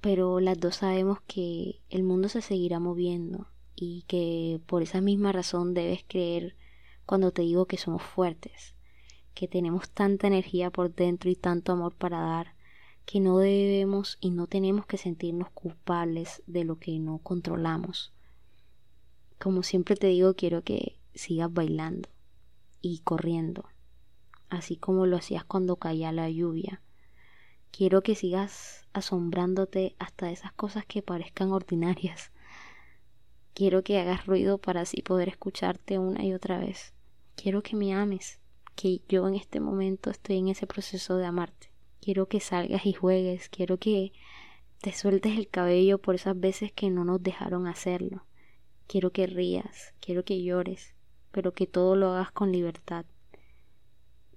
pero 0.00 0.40
las 0.40 0.58
dos 0.58 0.74
sabemos 0.74 1.20
que 1.20 1.80
el 1.88 2.02
mundo 2.02 2.28
se 2.28 2.42
seguirá 2.42 2.80
moviendo 2.80 3.51
y 3.74 4.02
que 4.02 4.60
por 4.66 4.82
esa 4.82 5.00
misma 5.00 5.32
razón 5.32 5.74
debes 5.74 6.04
creer 6.06 6.56
cuando 7.06 7.32
te 7.32 7.42
digo 7.42 7.66
que 7.66 7.76
somos 7.76 8.02
fuertes, 8.02 8.74
que 9.34 9.48
tenemos 9.48 9.90
tanta 9.90 10.26
energía 10.26 10.70
por 10.70 10.94
dentro 10.94 11.30
y 11.30 11.36
tanto 11.36 11.72
amor 11.72 11.94
para 11.94 12.20
dar, 12.20 12.54
que 13.04 13.20
no 13.20 13.38
debemos 13.38 14.18
y 14.20 14.30
no 14.30 14.46
tenemos 14.46 14.86
que 14.86 14.96
sentirnos 14.96 15.50
culpables 15.50 16.42
de 16.46 16.64
lo 16.64 16.78
que 16.78 16.98
no 16.98 17.18
controlamos. 17.18 18.12
Como 19.38 19.62
siempre 19.62 19.96
te 19.96 20.06
digo, 20.08 20.34
quiero 20.34 20.62
que 20.62 20.98
sigas 21.14 21.52
bailando 21.52 22.08
y 22.80 23.00
corriendo, 23.00 23.64
así 24.48 24.76
como 24.76 25.06
lo 25.06 25.16
hacías 25.16 25.44
cuando 25.44 25.76
caía 25.76 26.12
la 26.12 26.30
lluvia. 26.30 26.80
Quiero 27.72 28.02
que 28.02 28.14
sigas 28.14 28.86
asombrándote 28.92 29.96
hasta 29.98 30.30
esas 30.30 30.52
cosas 30.52 30.84
que 30.84 31.02
parezcan 31.02 31.52
ordinarias 31.52 32.31
Quiero 33.54 33.82
que 33.82 33.98
hagas 33.98 34.26
ruido 34.26 34.58
para 34.58 34.80
así 34.80 35.02
poder 35.02 35.28
escucharte 35.28 35.98
una 35.98 36.24
y 36.24 36.32
otra 36.32 36.58
vez. 36.58 36.94
Quiero 37.36 37.62
que 37.62 37.76
me 37.76 37.92
ames, 37.92 38.38
que 38.74 39.02
yo 39.08 39.28
en 39.28 39.34
este 39.34 39.60
momento 39.60 40.10
estoy 40.10 40.38
en 40.38 40.48
ese 40.48 40.66
proceso 40.66 41.16
de 41.16 41.26
amarte. 41.26 41.70
Quiero 42.00 42.26
que 42.26 42.40
salgas 42.40 42.86
y 42.86 42.94
juegues, 42.94 43.48
quiero 43.50 43.76
que 43.78 44.12
te 44.80 44.92
sueltes 44.92 45.36
el 45.36 45.48
cabello 45.48 45.98
por 45.98 46.14
esas 46.14 46.38
veces 46.38 46.72
que 46.72 46.90
no 46.90 47.04
nos 47.04 47.22
dejaron 47.22 47.66
hacerlo. 47.66 48.24
Quiero 48.86 49.12
que 49.12 49.26
rías, 49.26 49.94
quiero 50.00 50.24
que 50.24 50.42
llores, 50.42 50.94
pero 51.30 51.52
que 51.52 51.66
todo 51.66 51.94
lo 51.94 52.12
hagas 52.12 52.32
con 52.32 52.52
libertad. 52.52 53.04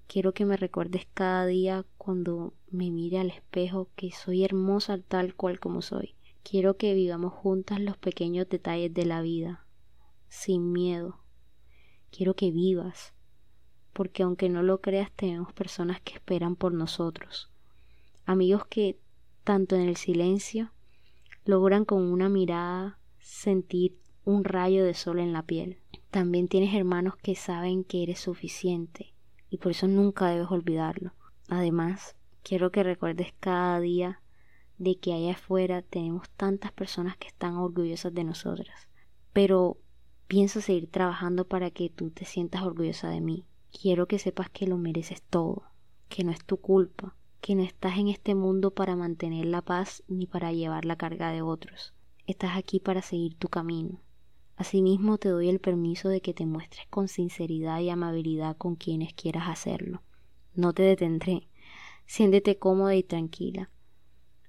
Quiero 0.08 0.34
que 0.34 0.46
me 0.46 0.58
recuerdes 0.58 1.08
cada 1.14 1.46
día 1.46 1.86
cuando 1.98 2.54
me 2.70 2.92
mire 2.92 3.20
al 3.20 3.32
espejo 3.32 3.90
que 3.96 4.12
soy 4.12 4.44
hermosa 4.44 5.00
tal 5.00 5.36
cual 5.36 5.60
como 5.60 5.82
soy. 5.82 6.16
Quiero 6.48 6.78
que 6.78 6.94
vivamos 6.94 7.34
juntas 7.34 7.80
los 7.80 7.98
pequeños 7.98 8.48
detalles 8.48 8.94
de 8.94 9.04
la 9.04 9.24
vida, 9.24 9.66
sin 10.28 10.72
miedo. 10.72 11.18
Quiero 12.12 12.36
que 12.36 12.52
vivas, 12.52 13.16
porque 13.94 14.22
aunque 14.22 14.48
no 14.48 14.62
lo 14.62 14.80
creas 14.80 15.12
tenemos 15.16 15.52
personas 15.54 16.02
que 16.02 16.14
esperan 16.14 16.56
por 16.56 16.72
nosotros. 16.72 17.50
Amigos 18.28 18.68
que, 18.70 19.00
tanto 19.44 19.76
en 19.76 19.90
el 19.90 19.98
silencio, 19.98 20.72
logran 21.46 21.84
con 21.84 22.04
una 22.04 22.30
mirada 22.30 23.00
sentir 23.20 23.98
un 24.24 24.44
rayo 24.44 24.86
de 24.86 24.94
sol 24.94 25.18
en 25.18 25.34
la 25.34 25.42
piel. 25.42 25.80
También 26.12 26.48
tienes 26.48 26.76
hermanos 26.76 27.16
que 27.16 27.34
saben 27.34 27.84
que 27.84 28.04
eres 28.04 28.20
suficiente 28.20 29.16
y 29.50 29.58
por 29.58 29.72
eso 29.72 29.88
nunca 29.88 30.28
debes 30.28 30.52
olvidarlo. 30.52 31.12
Además, 31.48 32.16
quiero 32.44 32.72
que 32.72 32.84
recuerdes 32.84 33.34
cada 33.40 33.80
día 33.80 34.22
de 34.78 34.98
que 34.98 35.14
allá 35.14 35.34
afuera 35.34 35.82
tenemos 35.82 36.30
tantas 36.32 36.72
personas 36.72 37.18
que 37.18 37.28
están 37.28 37.56
orgullosas 37.56 38.14
de 38.14 38.24
nosotras. 38.24 38.88
Pero 39.34 39.78
pienso 40.28 40.62
seguir 40.62 40.90
trabajando 40.90 41.48
para 41.48 41.72
que 41.72 41.90
tú 41.90 42.10
te 42.10 42.26
sientas 42.26 42.64
orgullosa 42.64 43.10
de 43.10 43.22
mí. 43.22 43.46
Quiero 43.72 44.08
que 44.08 44.20
sepas 44.20 44.50
que 44.50 44.68
lo 44.68 44.78
mereces 44.78 45.22
todo, 45.22 45.64
que 46.10 46.24
no 46.24 46.32
es 46.32 46.44
tu 46.44 46.58
culpa, 46.58 47.16
que 47.42 47.56
no 47.56 47.64
estás 47.64 47.98
en 47.98 48.08
este 48.08 48.36
mundo 48.36 48.72
para 48.72 48.96
mantener 48.96 49.46
la 49.46 49.62
paz 49.62 50.04
ni 50.08 50.26
para 50.26 50.52
llevar 50.52 50.86
la 50.86 50.96
carga 50.96 51.32
de 51.32 51.42
otros. 51.42 51.94
Estás 52.28 52.58
aquí 52.58 52.80
para 52.80 53.02
seguir 53.02 53.36
tu 53.36 53.50
camino. 53.50 54.02
Asimismo 54.58 55.18
te 55.18 55.30
doy 55.30 55.50
el 55.50 55.60
permiso 55.60 56.08
de 56.08 56.22
que 56.22 56.34
te 56.34 56.46
muestres 56.46 56.88
con 56.88 57.08
sinceridad 57.08 57.82
y 57.82 57.90
amabilidad 57.90 58.56
con 58.58 58.76
quienes 58.76 59.14
quieras 59.14 59.50
hacerlo. 59.50 60.02
No 60.56 60.74
te 60.74 60.84
detendré. 60.84 61.50
Siéntete 62.06 62.58
cómoda 62.58 62.96
y 62.96 63.04
tranquila. 63.04 63.70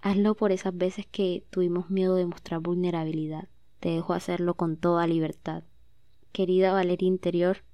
Hazlo 0.06 0.36
por 0.36 0.52
esas 0.52 0.78
veces 0.78 1.04
que 1.04 1.42
tuvimos 1.50 1.90
miedo 1.90 2.14
de 2.14 2.26
mostrar 2.26 2.60
vulnerabilidad. 2.60 3.48
Te 3.80 3.88
dejo 3.88 4.12
hacerlo 4.12 4.54
con 4.54 4.76
toda 4.76 5.04
libertad. 5.08 5.64
Querida 6.30 6.72
Valeria 6.72 7.08
Interior, 7.08 7.64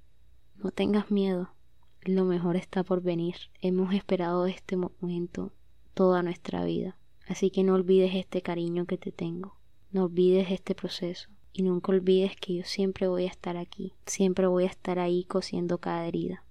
no 0.55 0.71
tengas 0.71 1.11
miedo. 1.11 1.53
Lo 2.01 2.25
mejor 2.25 2.55
está 2.55 2.83
por 2.83 3.03
venir. 3.03 3.35
Hemos 3.61 3.93
esperado 3.93 4.47
este 4.47 4.77
momento 4.77 5.53
toda 5.93 6.23
nuestra 6.23 6.65
vida. 6.65 6.97
Así 7.27 7.51
que 7.51 7.63
no 7.63 7.75
olvides 7.75 8.15
este 8.15 8.41
cariño 8.41 8.87
que 8.87 8.97
te 8.97 9.11
tengo. 9.11 9.59
No 9.91 10.05
olvides 10.05 10.49
este 10.49 10.73
proceso. 10.73 11.29
Y 11.51 11.61
nunca 11.61 11.91
olvides 11.91 12.35
que 12.35 12.55
yo 12.55 12.63
siempre 12.63 13.07
voy 13.07 13.25
a 13.25 13.29
estar 13.29 13.57
aquí. 13.57 13.93
Siempre 14.07 14.47
voy 14.47 14.63
a 14.63 14.71
estar 14.71 14.97
ahí 14.97 15.23
cosiendo 15.25 15.77
cada 15.77 16.07
herida. 16.07 16.43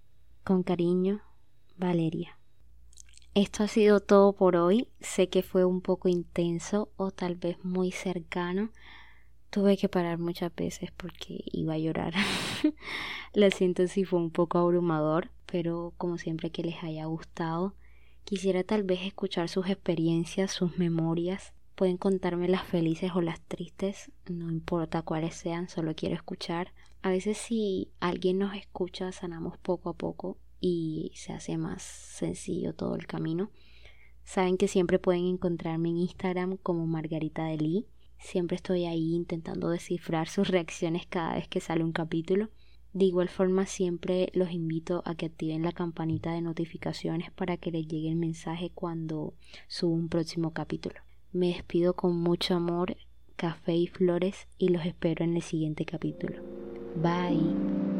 Con 0.44 0.62
cariño, 0.62 1.22
Valeria. 1.76 2.38
Esto 3.34 3.64
ha 3.64 3.68
sido 3.68 4.00
todo 4.00 4.34
por 4.34 4.56
hoy. 4.56 4.88
Sé 5.00 5.30
que 5.30 5.42
fue 5.42 5.64
un 5.64 5.80
poco 5.80 6.10
intenso 6.10 6.90
o 6.96 7.12
tal 7.12 7.34
vez 7.34 7.64
muy 7.64 7.90
cercano. 7.90 8.70
Tuve 9.48 9.78
que 9.78 9.88
parar 9.88 10.18
muchas 10.18 10.54
veces 10.54 10.90
porque 10.94 11.42
iba 11.46 11.72
a 11.72 11.78
llorar. 11.78 12.12
Lo 13.34 13.50
siento 13.50 13.86
si 13.86 14.04
fue 14.04 14.18
un 14.18 14.30
poco 14.30 14.58
abrumador, 14.58 15.30
pero 15.46 15.94
como 15.96 16.18
siempre 16.18 16.50
que 16.50 16.62
les 16.62 16.84
haya 16.84 17.06
gustado. 17.06 17.74
Quisiera 18.24 18.64
tal 18.64 18.82
vez 18.82 19.00
escuchar 19.00 19.48
sus 19.48 19.66
experiencias, 19.66 20.50
sus 20.52 20.76
memorias. 20.76 21.54
Pueden 21.74 21.96
contarme 21.96 22.48
las 22.48 22.64
felices 22.64 23.12
o 23.14 23.22
las 23.22 23.40
tristes, 23.40 24.12
no 24.28 24.50
importa 24.50 25.00
cuáles 25.00 25.34
sean, 25.34 25.70
solo 25.70 25.94
quiero 25.94 26.14
escuchar. 26.14 26.74
A 27.00 27.08
veces 27.08 27.38
si 27.38 27.88
alguien 27.98 28.38
nos 28.38 28.54
escucha, 28.54 29.10
sanamos 29.10 29.56
poco 29.56 29.88
a 29.88 29.94
poco 29.94 30.36
y 30.62 31.10
se 31.14 31.32
hace 31.32 31.58
más 31.58 31.82
sencillo 31.82 32.72
todo 32.72 32.94
el 32.94 33.06
camino. 33.06 33.50
Saben 34.24 34.56
que 34.56 34.68
siempre 34.68 35.00
pueden 35.00 35.26
encontrarme 35.26 35.90
en 35.90 35.98
Instagram 35.98 36.56
como 36.56 36.86
Margarita 36.86 37.44
de 37.46 37.58
Lee. 37.58 37.86
Siempre 38.18 38.54
estoy 38.54 38.84
ahí 38.86 39.14
intentando 39.14 39.68
descifrar 39.68 40.28
sus 40.28 40.48
reacciones 40.48 41.04
cada 41.06 41.34
vez 41.34 41.48
que 41.48 41.60
sale 41.60 41.82
un 41.82 41.92
capítulo. 41.92 42.48
De 42.92 43.06
igual 43.06 43.28
forma 43.28 43.66
siempre 43.66 44.30
los 44.34 44.52
invito 44.52 45.02
a 45.04 45.16
que 45.16 45.26
activen 45.26 45.62
la 45.62 45.72
campanita 45.72 46.32
de 46.32 46.42
notificaciones 46.42 47.32
para 47.32 47.56
que 47.56 47.72
les 47.72 47.88
llegue 47.88 48.08
el 48.08 48.16
mensaje 48.16 48.70
cuando 48.72 49.34
subo 49.66 49.94
un 49.94 50.08
próximo 50.08 50.52
capítulo. 50.52 51.00
Me 51.32 51.48
despido 51.48 51.94
con 51.94 52.16
mucho 52.16 52.54
amor, 52.54 52.96
café 53.34 53.74
y 53.74 53.88
flores 53.88 54.46
y 54.58 54.68
los 54.68 54.86
espero 54.86 55.24
en 55.24 55.34
el 55.34 55.42
siguiente 55.42 55.84
capítulo. 55.84 56.40
Bye. 56.94 57.91